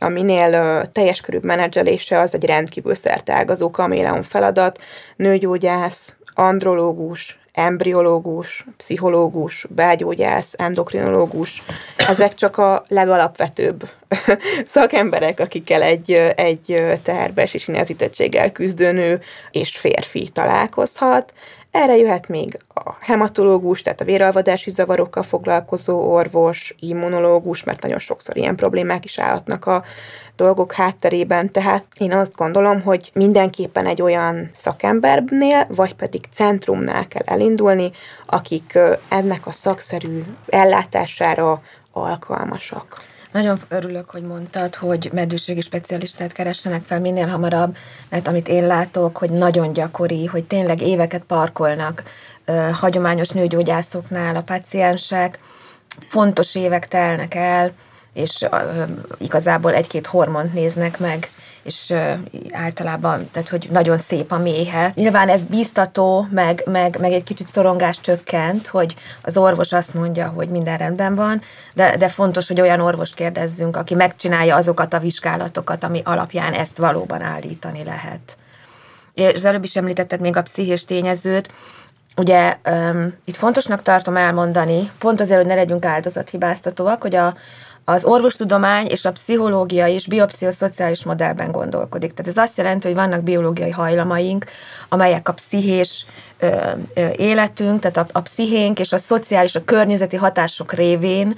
[0.00, 4.78] a minél teljes körűbb menedzselése az egy rendkívül szertágazó kaméleon feladat,
[5.16, 11.62] nőgyógyász, andrológus, embriológus, pszichológus, belgyógyász, endokrinológus,
[11.96, 13.90] ezek csak a legalapvetőbb
[14.66, 21.32] szakemberek, akikkel egy, egy teherbeesési nehezítettséggel küzdő nő és férfi találkozhat.
[21.72, 28.36] Erre jöhet még a hematológus, tehát a véralvadási zavarokkal foglalkozó orvos, immunológus, mert nagyon sokszor
[28.36, 29.84] ilyen problémák is állhatnak a
[30.36, 31.50] dolgok hátterében.
[31.50, 37.90] Tehát én azt gondolom, hogy mindenképpen egy olyan szakembernél, vagy pedig centrumnál kell elindulni,
[38.26, 41.62] akik ennek a szakszerű ellátására
[41.92, 43.02] alkalmasak.
[43.32, 47.76] Nagyon örülök, hogy mondtad, hogy meddőségi specialistát keressenek fel minél hamarabb,
[48.08, 52.02] mert amit én látok, hogy nagyon gyakori, hogy tényleg éveket parkolnak
[52.72, 55.38] hagyományos nőgyógyászoknál a paciensek,
[56.08, 57.72] fontos évek telnek el,
[58.12, 58.46] és
[59.18, 61.28] igazából egy-két hormont néznek meg,
[61.62, 61.94] és
[62.52, 64.92] általában, tehát hogy nagyon szép a méhe.
[64.94, 70.28] Nyilván ez bíztató, meg, meg, meg egy kicsit szorongás csökkent, hogy az orvos azt mondja,
[70.28, 71.40] hogy minden rendben van,
[71.74, 76.76] de, de fontos, hogy olyan orvost kérdezzünk, aki megcsinálja azokat a vizsgálatokat, ami alapján ezt
[76.76, 78.36] valóban állítani lehet.
[79.14, 81.48] És az előbb is említetted még a pszichés tényezőt,
[82.16, 87.34] Ugye um, itt fontosnak tartom elmondani, pont azért, hogy ne legyünk áldozathibáztatóak, hogy a,
[87.84, 92.12] az orvostudomány és a pszichológia is biopszichoszociális modellben gondolkodik.
[92.12, 94.44] Tehát ez azt jelenti, hogy vannak biológiai hajlamaink,
[94.88, 96.06] amelyek a pszichés
[96.38, 96.56] ö,
[96.94, 101.36] ö, életünk, tehát a, a pszichénk és a szociális, a környezeti hatások révén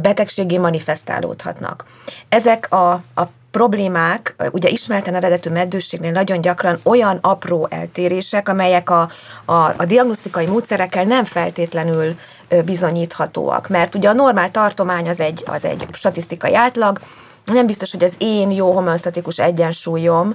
[0.00, 1.84] betegségé manifestálódhatnak.
[2.28, 9.10] Ezek a, a problémák, ugye ismerten eredetű meddőségnél nagyon gyakran olyan apró eltérések, amelyek a,
[9.44, 12.18] a, a diagnosztikai módszerekkel nem feltétlenül
[12.64, 13.68] bizonyíthatóak.
[13.68, 17.00] Mert ugye a normál tartomány az egy, az egy statisztikai átlag,
[17.44, 20.34] nem biztos, hogy az én jó homeosztatikus egyensúlyom,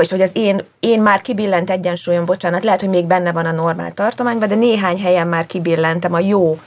[0.00, 3.52] és hogy az én, én már kibillent egyensúlyom, bocsánat, lehet, hogy még benne van a
[3.52, 6.58] normál tartományban, de néhány helyen már kibillentem a jó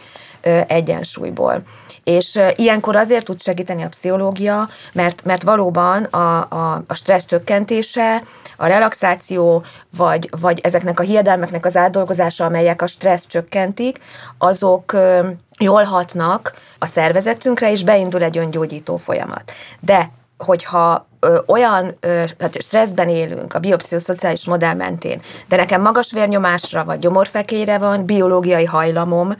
[0.68, 1.62] egyensúlyból.
[2.04, 8.24] És ilyenkor azért tud segíteni a pszichológia, mert, mert valóban a, a, a stressz csökkentése,
[8.62, 9.64] a relaxáció,
[9.98, 14.00] vagy, vagy ezeknek a hiedelmeknek az átdolgozása, amelyek a stressz csökkentik,
[14.38, 14.96] azok
[15.60, 19.52] jól hatnak a szervezetünkre, és beindul egy öngyógyító folyamat.
[19.80, 20.12] De
[20.42, 26.84] hogyha ö, olyan ö, hát stresszben élünk a biopszichoszociális modell mentén, de nekem magas vérnyomásra
[26.84, 29.34] vagy gyomorfekélyre van biológiai hajlamom,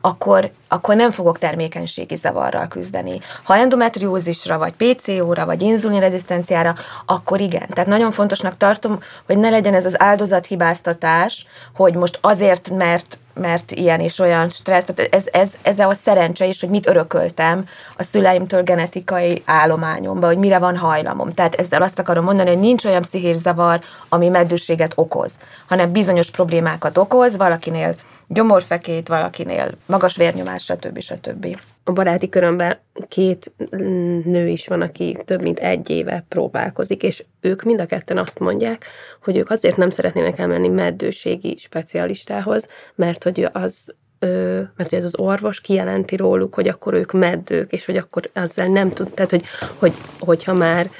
[0.00, 3.20] akkor, akkor nem fogok termékenységi zavarral küzdeni.
[3.42, 6.74] Ha endometriózisra, vagy PCO-ra, vagy inzulinrezisztenciára,
[7.06, 7.68] akkor igen.
[7.68, 13.72] Tehát nagyon fontosnak tartom, hogy ne legyen ez az áldozathibáztatás, hogy most azért, mert mert
[13.72, 17.64] ilyen és olyan stressz, tehát ez, ez, ez a szerencse is, hogy mit örököltem
[17.96, 21.32] a szüleimtől genetikai állományomba, hogy mire van hajlamom.
[21.32, 25.32] Tehát ezzel azt akarom mondani, hogy nincs olyan pszichés zavar, ami meddőséget okoz,
[25.68, 27.94] hanem bizonyos problémákat okoz, valakinél
[28.28, 31.00] gyomorfekét, valakinél magas vérnyomás, stb.
[31.00, 31.58] stb.
[31.84, 33.52] A baráti körömben két
[34.24, 38.38] nő is van, aki több mint egy éve próbálkozik, és ők mind a ketten azt
[38.38, 38.86] mondják,
[39.22, 45.04] hogy ők azért nem szeretnének elmenni meddőségi specialistához, mert hogy az ö, mert hogy ez
[45.04, 49.30] az orvos kijelenti róluk, hogy akkor ők meddők, és hogy akkor ezzel nem tud, tehát
[49.30, 49.44] hogy,
[49.78, 50.90] hogy hogyha már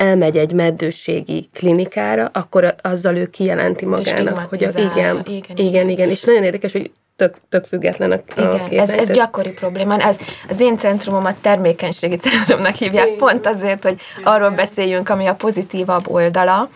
[0.00, 5.88] elmegy egy meddőségi klinikára, akkor azzal ő kijelenti magának, hogy a, igen, igen, igen, igen,
[5.88, 9.98] igen, és nagyon érdekes, hogy tök, tök független a, Igen, a ez, ez gyakori probléma.
[9.98, 10.16] Ez,
[10.48, 13.18] az én centrumomat termékenységi centrumnak hívják, igen.
[13.18, 16.68] pont azért, hogy arról beszéljünk, ami a pozitívabb oldala,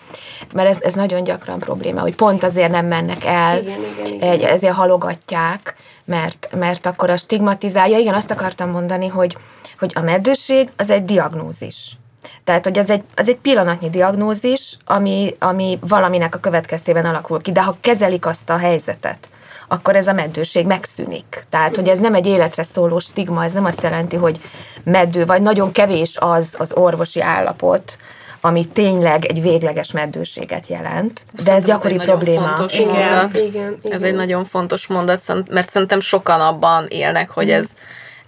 [0.55, 4.51] mert ez, ez nagyon gyakran probléma, hogy pont azért nem mennek el, igen, igen, igen.
[4.51, 7.99] ezért halogatják, mert, mert akkor a stigmatizálja.
[7.99, 9.37] Igen, azt akartam mondani, hogy,
[9.79, 11.97] hogy a meddőség az egy diagnózis
[12.45, 17.53] Tehát, hogy ez egy, az egy pillanatnyi diagnózis, ami, ami valaminek a következtében alakul ki,
[17.53, 19.29] de ha kezelik azt a helyzetet,
[19.69, 21.45] akkor ez a meddőség megszűnik.
[21.51, 24.41] Tehát, hogy ez nem egy életre szóló stigma, ez nem azt jelenti, hogy
[24.85, 27.99] meddő, vagy nagyon kevés az az orvosi állapot,
[28.41, 31.27] ami tényleg egy végleges meddőséget jelent.
[31.45, 32.47] De ez gyakori egy probléma.
[32.47, 33.39] Fontos Igen, mondat.
[33.39, 34.05] igen, Ez igen.
[34.05, 37.67] egy nagyon fontos mondat, mert szerintem sokan abban élnek, hogy ez,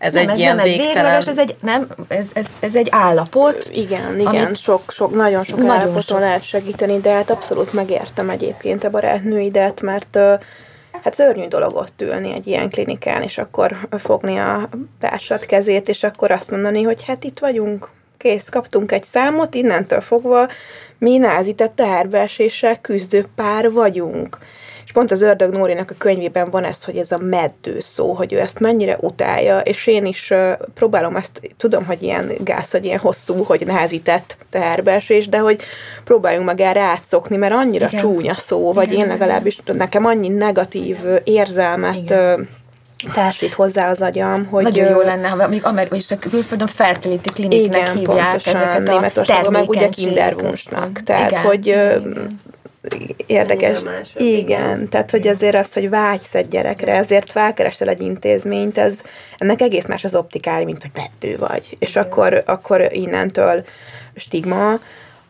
[0.06, 0.94] ez nem, egy ez ilyen nem egy végtelen...
[0.94, 3.70] végleges, ez egy, nem, ez, ez, ez egy állapot.
[3.72, 6.18] Igen, igen, sok, sok, nagyon sok Nagyon állapoton sok.
[6.18, 10.18] lehet segíteni, de hát abszolút megértem egyébként a barátnőidet, mert
[11.02, 14.68] hát szörnyű dolog ott ülni egy ilyen klinikán, és akkor fogni a
[15.00, 20.00] társad kezét, és akkor azt mondani, hogy hát itt vagyunk, kész, kaptunk egy számot, innentől
[20.00, 20.48] fogva
[20.98, 24.38] mi názített teherbeeséssel küzdő pár vagyunk.
[24.86, 28.32] És pont az Ördög Nórinak a könyvében van ez, hogy ez a meddő szó, hogy
[28.32, 32.84] ő ezt mennyire utálja, és én is uh, próbálom ezt, tudom, hogy ilyen gáz, hogy
[32.84, 35.60] ilyen hosszú, hogy nehezített teherbeesés, de hogy
[36.04, 37.98] próbáljunk meg erre átszokni, mert annyira Igen.
[37.98, 42.48] csúnya szó, vagy Igen, én legalábbis nekem annyi negatív érzelmet Igen.
[43.12, 47.32] társít hozzá az agyam, hogy Nagyon jó lenne, ha mondjuk Amer- és a külföldön fertility
[47.34, 49.88] kliniknek igen, hívják pontosan, ezeket a Németországban meg ugye
[50.36, 51.04] központ.
[51.04, 52.40] tehát Igen, hogy igen.
[53.26, 53.80] Érdekes.
[53.80, 54.88] Mások, Igen, igen.
[54.88, 59.00] tehát hogy azért az, hogy vágysz egy gyerekre, ezért felkeresel egy intézményt, ez,
[59.38, 61.76] ennek egész más az optikája, mint hogy bettő vagy.
[61.78, 63.64] És akkor, akkor innentől
[64.16, 64.80] stigma.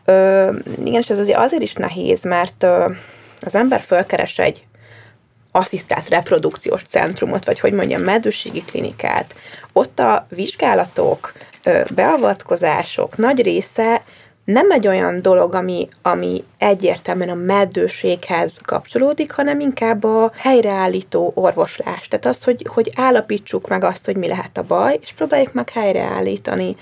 [0.05, 0.49] Ö,
[0.83, 2.91] igen, és ez azért is nehéz, mert ö,
[3.41, 4.65] az ember felkeres egy
[5.51, 9.35] asszisztált reprodukciós centrumot, vagy hogy mondjam, meddőségi klinikát.
[9.73, 11.33] Ott a vizsgálatok,
[11.95, 14.01] beavatkozások nagy része
[14.47, 22.07] nem egy olyan dolog, ami, ami egyértelműen a meddőséghez kapcsolódik, hanem inkább a helyreállító orvoslás.
[22.07, 25.69] Tehát az, hogy, hogy állapítsuk meg azt, hogy mi lehet a baj, és próbáljuk meg
[25.69, 26.75] helyreállítani.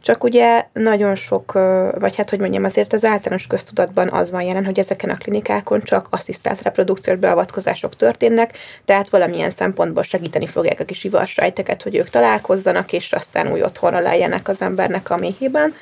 [0.00, 1.52] Csak ugye nagyon sok,
[1.98, 5.82] vagy hát hogy mondjam, azért az általános köztudatban az van jelen, hogy ezeken a klinikákon
[5.82, 12.10] csak asszisztált reprodukciós beavatkozások történnek, tehát valamilyen szempontból segíteni fogják a kis ivarsejteket, hogy ők
[12.10, 15.74] találkozzanak, és aztán új otthonra lejjenek az embernek a méhében.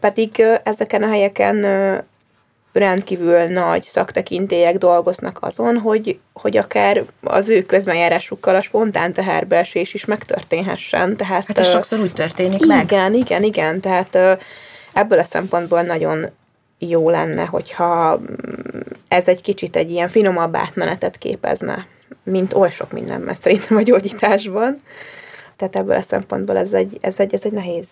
[0.00, 1.64] Pedig ezeken a helyeken
[2.72, 10.04] rendkívül nagy szaktekintélyek dolgoznak azon, hogy, hogy akár az ő közbenjárásukkal a spontán teherbeesés is
[10.04, 11.16] megtörténhessen.
[11.16, 12.84] Tehát, Hát ez ö, sokszor úgy történik meg.
[12.84, 13.80] igen, igen, igen.
[13.80, 14.32] Tehát ö,
[14.92, 16.26] ebből a szempontból nagyon
[16.78, 21.86] jó lenne, hogyha mm, ez egy kicsit egy ilyen finomabb átmenetet képezne,
[22.22, 24.82] mint oly sok mindenben szerintem a gyógyításban.
[25.56, 27.86] Tehát ebből a szempontból ez egy, ez egy, ez egy nehéz,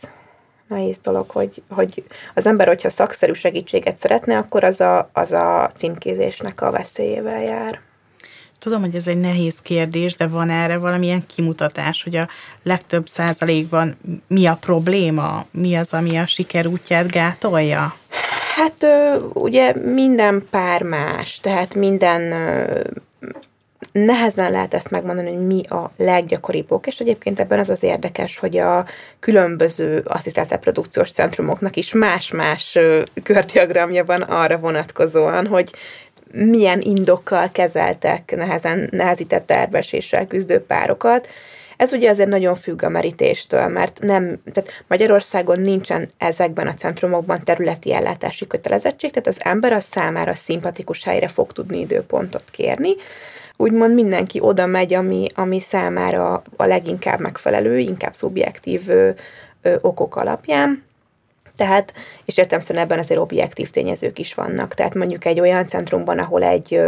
[0.72, 2.04] nehéz dolog, hogy, hogy
[2.34, 7.80] az ember, hogyha szakszerű segítséget szeretne, akkor az a, az a címkézésnek a veszélyével jár.
[8.58, 12.28] Tudom, hogy ez egy nehéz kérdés, de van erre valamilyen kimutatás, hogy a
[12.62, 13.96] legtöbb százalékban
[14.28, 17.96] mi a probléma, mi az, ami a siker útját gátolja?
[18.54, 18.86] Hát
[19.32, 22.34] ugye minden pár más, tehát minden
[23.92, 28.38] nehezen lehet ezt megmondani, hogy mi a leggyakoribb ok, és egyébként ebben az az érdekes,
[28.38, 28.86] hogy a
[29.20, 32.78] különböző asszisztált reprodukciós centrumoknak is más-más
[33.22, 35.70] kördiagramja van arra vonatkozóan, hogy
[36.32, 41.28] milyen indokkal kezeltek nehezen, nehezített terveséssel küzdő párokat.
[41.76, 47.44] Ez ugye azért nagyon függ a merítéstől, mert nem, tehát Magyarországon nincsen ezekben a centrumokban
[47.44, 52.94] területi ellátási kötelezettség, tehát az ember az számára szimpatikus helyre fog tudni időpontot kérni.
[53.62, 59.10] Úgymond mindenki oda megy, ami, ami számára a leginkább megfelelő, inkább szubjektív ö,
[59.62, 60.84] ö, okok alapján.
[61.56, 61.92] Tehát,
[62.24, 64.74] és értelemszerűen ebben azért objektív tényezők is vannak.
[64.74, 66.80] Tehát mondjuk egy olyan centrumban, ahol egy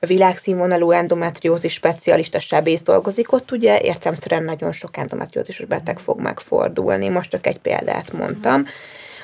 [0.00, 7.08] világszínvonalú endometriózis specialista sebész dolgozik, ott ugye értelemszerűen nagyon sok endometriózisos beteg fog megfordulni.
[7.08, 8.64] Most csak egy példát mondtam.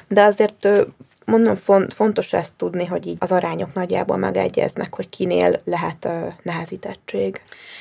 [0.08, 0.68] De azért
[1.24, 6.26] mondom, font, fontos ezt tudni, hogy így az arányok nagyjából megegyeznek, hogy kinél lehet ö,
[6.42, 7.40] nehezítettség.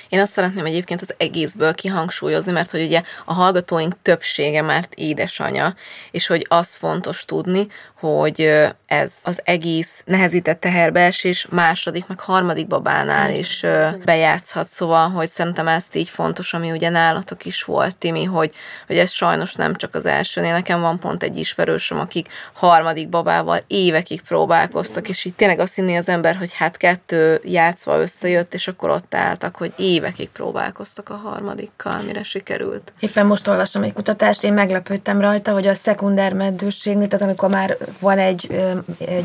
[0.09, 5.75] Én azt szeretném egyébként az egészből kihangsúlyozni, mert hogy ugye a hallgatóink többsége már édesanya,
[6.11, 7.67] és hogy azt fontos tudni,
[7.99, 8.53] hogy
[8.85, 13.65] ez az egész nehezített teherbeesés második, meg harmadik babánál is
[14.05, 18.53] bejátszhat, szóval, hogy szerintem ezt így fontos, ami ugye nálatok is volt, Timi, hogy,
[18.87, 23.40] hogy ez sajnos nem csak az elsőnél, nekem van pont egy ismerősöm, akik harmadik babával
[23.67, 28.67] évekig próbálkoztak, és így tényleg azt hinné az ember, hogy hát kettő játszva összejött, és
[28.67, 32.93] akkor ott álltak, hogy évekig próbálkoztak a harmadikkal, mire sikerült.
[32.99, 37.77] Éppen most olvasom egy kutatást, én meglepődtem rajta, hogy a szekunder meddőségnél, tehát amikor már
[37.99, 38.47] van egy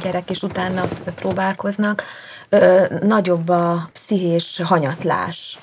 [0.03, 2.05] gyerek, és utána próbálkoznak,
[3.03, 5.59] nagyobb a pszichés hanyatlás.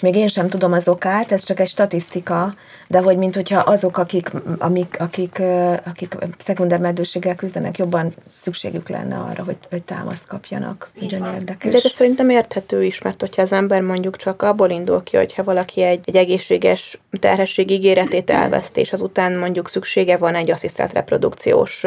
[0.00, 2.54] És még én sem tudom az okát, ez csak egy statisztika,
[2.88, 5.42] de hogy mint hogyha azok, akik, amik, akik,
[5.84, 10.90] akik szekunder meddőséggel küzdenek, jobban szükségük lenne arra, hogy, hogy támaszt kapjanak.
[11.00, 11.72] Nagyon érdekes.
[11.72, 15.44] De ez szerintem érthető is, mert hogyha az ember mondjuk csak abból indul ki, hogyha
[15.44, 21.84] valaki egy, egy egészséges terhesség ígéretét elveszti, és azután mondjuk szüksége van egy asszisztált reprodukciós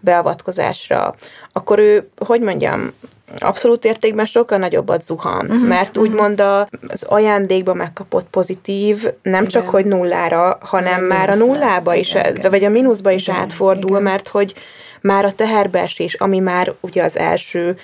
[0.00, 1.14] beavatkozásra,
[1.52, 2.92] akkor ő, hogy mondjam,
[3.38, 6.04] abszolút értékben sokkal nagyobbat zuhan, uh-huh, mert uh-huh.
[6.04, 6.40] úgymond
[6.88, 9.46] az ajándékba megkapott pozitív nem Igen.
[9.48, 12.50] csak, hogy nullára, hanem Igen, már a nullába is, Igen.
[12.50, 13.40] vagy a mínuszba is Igen.
[13.40, 14.02] átfordul, Igen.
[14.02, 14.54] mert hogy
[15.00, 17.76] már a teherbeesés, ami már ugye az első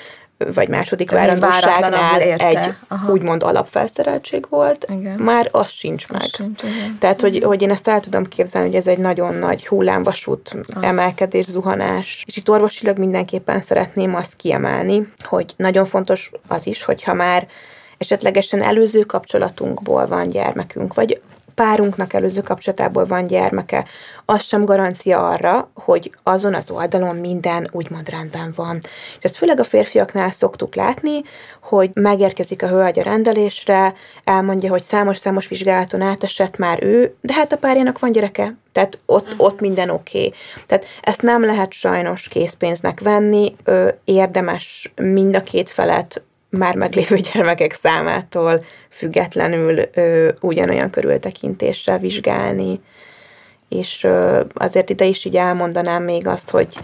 [0.54, 3.12] vagy második várandóságnál egy Aha.
[3.12, 5.18] úgymond alapfelszereltség volt, igen.
[5.18, 6.20] már az sincs meg.
[6.20, 6.98] Az sincs, igen.
[6.98, 10.82] Tehát, hogy, hogy én ezt el tudom képzelni, hogy ez egy nagyon nagy hullámvasút, az.
[10.82, 12.24] emelkedés, zuhanás.
[12.26, 17.48] És itt orvosilag mindenképpen szeretném azt kiemelni, hogy nagyon fontos az is, hogyha már
[17.98, 21.20] esetlegesen előző kapcsolatunkból van gyermekünk, vagy
[21.58, 23.84] párunknak előző kapcsolatából van gyermeke,
[24.24, 28.78] az sem garancia arra, hogy azon az oldalon minden úgymond rendben van.
[28.82, 31.22] És ezt főleg a férfiaknál szoktuk látni,
[31.62, 33.94] hogy megérkezik a hölgy a rendelésre,
[34.24, 39.26] elmondja, hogy számos-számos vizsgálaton átesett már ő, de hát a párjának van gyereke, tehát ott,
[39.26, 39.46] uh-huh.
[39.46, 40.18] ott minden oké.
[40.18, 40.32] Okay.
[40.66, 47.16] Tehát ezt nem lehet sajnos készpénznek venni, ö, érdemes mind a két felet már meglévő
[47.32, 52.80] gyermekek számától függetlenül ö, ugyanolyan körültekintéssel vizsgálni.
[53.68, 56.78] És ö, azért ide is így elmondanám még azt, hogy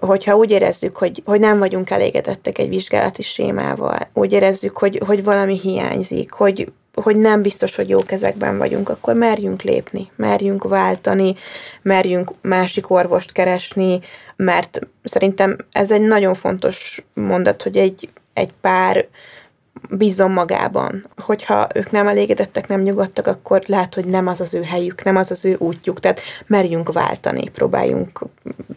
[0.00, 5.24] hogyha úgy érezzük, hogy, hogy nem vagyunk elégedettek egy vizsgálati sémával, úgy érezzük, hogy, hogy
[5.24, 11.34] valami hiányzik, hogy, hogy nem biztos, hogy jó kezekben vagyunk, akkor merjünk lépni, merjünk váltani,
[11.82, 14.00] merjünk másik orvost keresni,
[14.36, 18.08] mert szerintem ez egy nagyon fontos mondat, hogy egy,
[18.38, 19.06] egy pár
[19.90, 21.06] bízom magában.
[21.16, 25.16] Hogyha ők nem elégedettek, nem nyugodtak, akkor lehet, hogy nem az az ő helyük, nem
[25.16, 26.00] az az ő útjuk.
[26.00, 28.20] Tehát merjünk váltani, próbáljunk,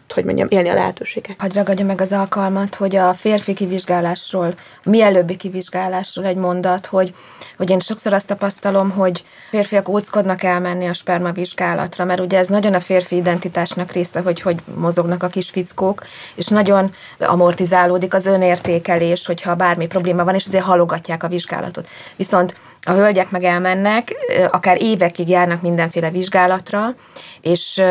[0.08, 1.40] hogy mondjam, élni a lehetőséget.
[1.40, 4.54] Hadd ragadja meg az alkalmat, hogy a férfi kivizsgálásról,
[4.84, 7.14] a mielőbbi kivizsgálásról egy mondat, hogy,
[7.62, 12.46] hogy én sokszor azt tapasztalom, hogy férfiak óckodnak elmenni a sperma vizsgálatra, mert ugye ez
[12.46, 16.04] nagyon a férfi identitásnak része, hogy hogy mozognak a kis fickók,
[16.34, 21.88] és nagyon amortizálódik az önértékelés, hogyha bármi probléma van, és azért halogatják a vizsgálatot.
[22.16, 24.14] Viszont a hölgyek meg elmennek,
[24.50, 26.94] akár évekig járnak mindenféle vizsgálatra,
[27.40, 27.82] és,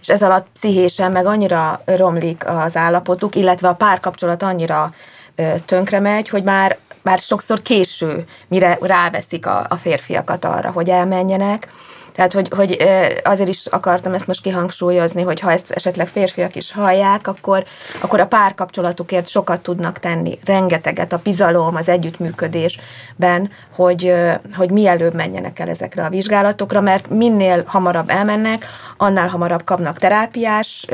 [0.00, 4.94] és ez alatt pszichésen meg annyira romlik az állapotuk, illetve a párkapcsolat annyira
[5.64, 11.68] tönkre megy, hogy már már sokszor késő, mire ráveszik a, a férfiakat arra, hogy elmenjenek.
[12.14, 12.76] Tehát, hogy, hogy
[13.22, 17.64] azért is akartam ezt most kihangsúlyozni, hogy ha ezt esetleg férfiak is hallják, akkor,
[18.00, 24.14] akkor a párkapcsolatukért sokat tudnak tenni, rengeteget a bizalom, az együttműködésben, hogy,
[24.56, 30.86] hogy mielőbb menjenek el ezekre a vizsgálatokra, mert minél hamarabb elmennek, annál hamarabb kapnak terápiás,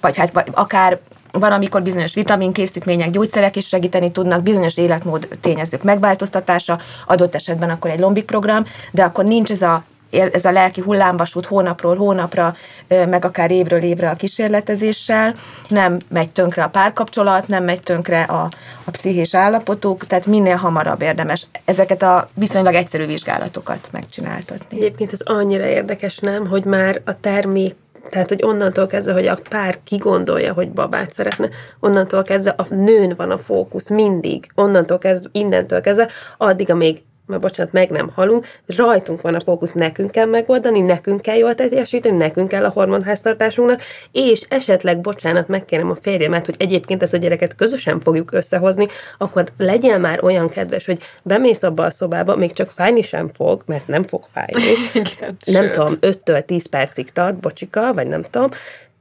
[0.00, 0.98] vagy hát vagy akár
[1.32, 7.90] van, amikor bizonyos vitaminkészítmények, gyógyszerek is segíteni tudnak, bizonyos életmód tényezők megváltoztatása, adott esetben akkor
[7.90, 12.54] egy lombik program, de akkor nincs ez a ez a lelki hullámvasút hónapról hónapra,
[12.88, 15.34] meg akár évről évre a kísérletezéssel,
[15.68, 18.48] nem megy tönkre a párkapcsolat, nem megy tönkre a,
[18.84, 24.78] a pszichés állapotuk, tehát minél hamarabb érdemes ezeket a viszonylag egyszerű vizsgálatokat megcsináltatni.
[24.78, 27.74] Egyébként ez annyira érdekes, nem, hogy már a termék
[28.10, 31.48] tehát, hogy onnantól kezdve, hogy a pár kigondolja, hogy babát szeretne,
[31.80, 34.50] onnantól kezdve a nőn van a fókusz mindig.
[34.54, 36.08] Onnantól kezdve, innentől kezdve,
[36.38, 41.22] addig, amíg mert bocsánat, meg nem halunk, rajtunk van a fókusz, nekünk kell megoldani, nekünk
[41.22, 43.80] kell jól teljesíteni, nekünk kell a hormonháztartásunknak,
[44.12, 48.86] és esetleg, bocsánat, megkérem a férjemet, hogy egyébként ezt a gyereket közösen fogjuk összehozni,
[49.18, 53.62] akkor legyen már olyan kedves, hogy bemész abba a szobába, még csak fájni sem fog,
[53.66, 54.62] mert nem fog fájni.
[54.94, 55.72] Igen, nem sőt.
[55.72, 58.50] tudom, 5-től 10 percig tart, bocsika, vagy nem tudom,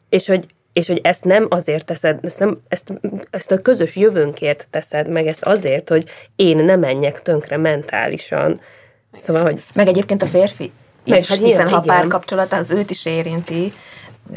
[0.10, 0.46] és hogy
[0.80, 2.94] és hogy ezt nem azért teszed, ezt, nem, ezt,
[3.30, 8.60] ezt a közös jövőnkért teszed, meg ezt azért, hogy én ne menjek tönkre mentálisan.
[9.14, 9.64] Szóval, hogy...
[9.74, 10.72] Meg egyébként a férfi
[11.06, 13.74] meg, is, hát hiszen ha párkapcsolat, az őt is érinti,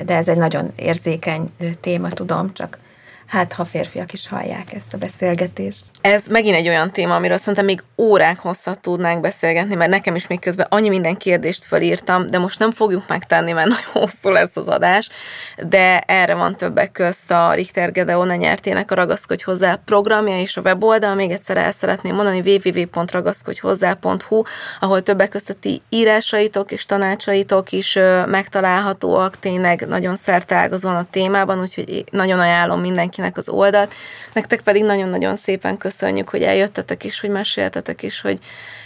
[0.04, 2.78] de ez egy nagyon érzékeny téma, tudom, csak
[3.26, 5.84] hát ha férfiak is hallják ezt a beszélgetést.
[6.02, 10.26] Ez megint egy olyan téma, amiről szerintem még órák hosszat tudnánk beszélgetni, mert nekem is
[10.26, 14.56] még közben annyi minden kérdést fölírtam, de most nem fogjuk megtenni, mert nagyon hosszú lesz
[14.56, 15.08] az adás,
[15.56, 20.60] de erre van többek közt a Richter Gedeon nyertének a Ragaszkodj hozzá programja és a
[20.60, 21.14] weboldal.
[21.14, 24.42] Még egyszer el szeretném mondani www.ragaszkodjhozzá.hu,
[24.80, 31.60] ahol többek közt a ti írásaitok és tanácsaitok is megtalálhatóak, tényleg nagyon szerteágazóan a témában,
[31.60, 33.94] úgyhogy nagyon ajánlom mindenkinek az oldalt.
[34.32, 38.38] Nektek pedig nagyon-nagyon szépen köszönöm köszönjük, hogy eljöttetek is, hogy meséltetek is, hogy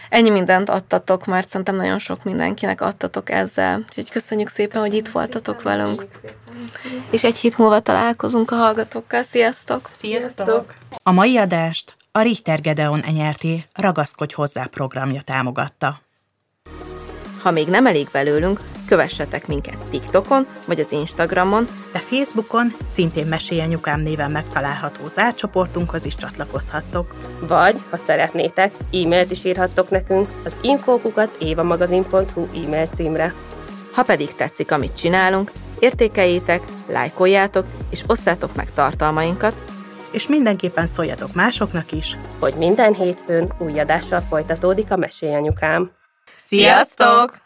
[0.09, 3.79] ennyi mindent adtatok, mert szerintem nagyon sok mindenkinek adtatok ezzel.
[3.79, 6.07] Úgyhogy köszönjük szépen, hogy itt voltatok velünk.
[7.11, 9.23] És egy hét múlva találkozunk a hallgatókkal.
[9.23, 9.91] Sziasztok!
[9.93, 10.75] Sziasztok!
[11.03, 16.01] A mai adást a Richter Gedeon enyerté Ragaszkodj hozzá programja támogatta.
[17.43, 24.01] Ha még nem elég belőlünk, kövessetek minket TikTokon vagy az Instagramon, de Facebookon szintén Mesélyanyukám
[24.01, 27.15] néven megtalálható zárcsoportunkhoz is csatlakozhattok.
[27.41, 33.35] Vagy, ha szeretnétek, e-mailt is írhattok nekünk az infókukat évamagazin.hu e-mail címre.
[33.93, 39.55] Ha pedig tetszik, amit csinálunk, értékeljétek, lájkoljátok és osszátok meg tartalmainkat,
[40.11, 45.91] és mindenképpen szóljatok másoknak is, hogy minden hétfőn új adással folytatódik a Mesélyanyukám.
[46.37, 47.46] Sziasztok!